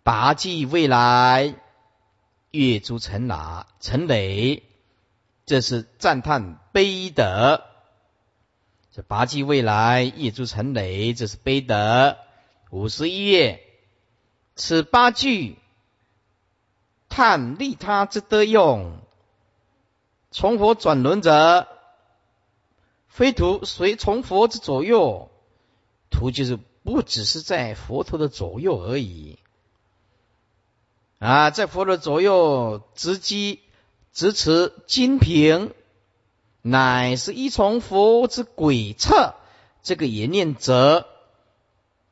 [0.03, 1.55] 拔济未来，
[2.51, 4.63] 月诸成哪成累，
[5.45, 7.63] 这是赞叹悲德。
[8.91, 12.17] 这拔济未来，业诸成累，这是悲德。
[12.71, 13.61] 五十一页，
[14.55, 15.57] 此八句
[17.09, 18.99] 叹利他之德用，
[20.31, 21.67] 从佛转轮者。
[23.07, 25.31] 非徒随从佛之左右，
[26.09, 29.39] 徒就是不只是在佛陀的左右而已
[31.19, 33.61] 啊，在佛的左右直击
[34.15, 35.75] 直持金瓶，
[36.63, 39.35] 乃是一从佛之轨策。
[39.83, 41.05] 这个也念则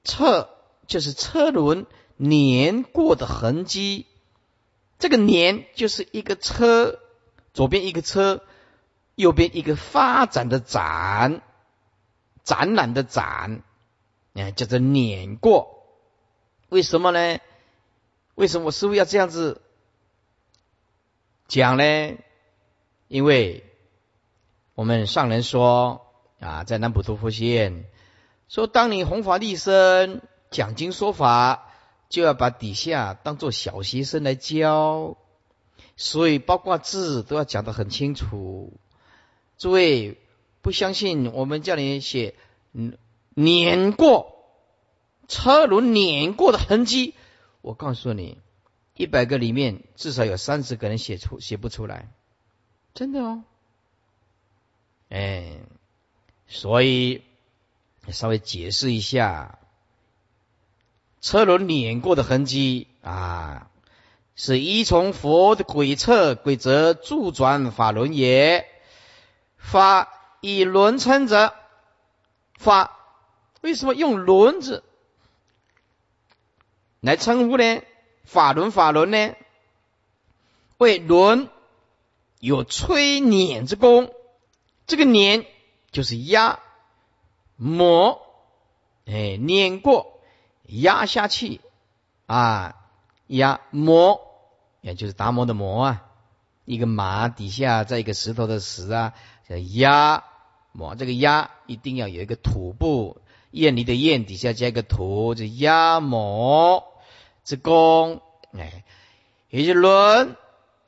[0.04, 0.49] 策
[0.86, 1.88] 就是车轮
[2.18, 4.06] 碾过的痕迹，
[4.99, 6.99] 这个碾就是一个车，
[7.56, 8.43] 左边一个车。
[9.16, 11.43] 右边一个发展的展，
[12.43, 13.62] 展览的展，
[14.34, 15.84] 哎，叫做碾过。
[16.70, 17.39] 为什么呢？
[18.34, 19.62] 为什么我师傅要这样子
[21.54, 22.18] 讲呢？
[23.08, 23.64] 因为
[24.74, 26.01] 我们上人说
[26.39, 27.86] 啊，在南普陀佛县
[28.49, 31.72] 说，当你弘法立身、讲经说法，
[32.10, 35.16] 就要把底下当做小学生来教，
[35.95, 38.74] 所以包括字都要讲得很清楚。
[39.60, 40.18] 诸位
[40.64, 42.34] 不相信，我们叫你写
[43.36, 44.43] “碾过
[45.28, 47.14] 车轮碾过的痕迹”。
[47.62, 48.39] 我告诉你，
[48.96, 52.10] 一百个里面至少有三十个人写出写不出来，
[52.94, 53.44] 真的哦。
[55.10, 55.60] 哎，
[56.48, 57.24] 所以
[58.10, 59.58] 稍微解释一下，
[61.22, 63.72] 车轮碾过的痕迹啊，
[64.36, 68.68] 是依从佛的轨策规则助转法轮也。
[69.58, 70.10] 法
[70.41, 71.56] 以轮称者，
[72.60, 73.00] 法
[73.62, 74.84] 为什么用轮子
[77.00, 77.82] 来称呼呢？
[78.24, 79.36] 法轮法轮呢？
[80.78, 81.50] 为轮
[82.40, 84.12] 有吹碾之功，
[84.88, 85.46] 这个碾
[85.92, 86.60] 就是压
[87.56, 88.22] 磨，
[89.06, 90.20] 哎，碾过
[90.64, 91.62] 压下去
[92.26, 92.76] 啊，
[93.28, 94.22] 压磨
[94.82, 96.06] 也就是达摩的磨啊，
[96.66, 99.14] 一个马底下在一个石头的石啊。
[99.50, 100.24] 叫压
[100.72, 103.22] 磨，这个压一定要有一个土部，
[103.52, 106.93] 艳丽的艳底下加一个土，这压磨
[107.44, 108.22] 之功，
[108.54, 108.84] 哎，
[109.50, 110.36] 也就轮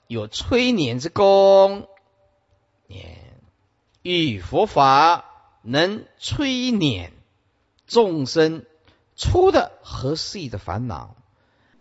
[0.07, 1.87] 有催碾之功，
[2.87, 3.17] 念，
[4.01, 5.25] 遇佛法
[5.61, 7.11] 能催碾
[7.87, 8.65] 众生
[9.15, 11.15] 出的和事的烦恼，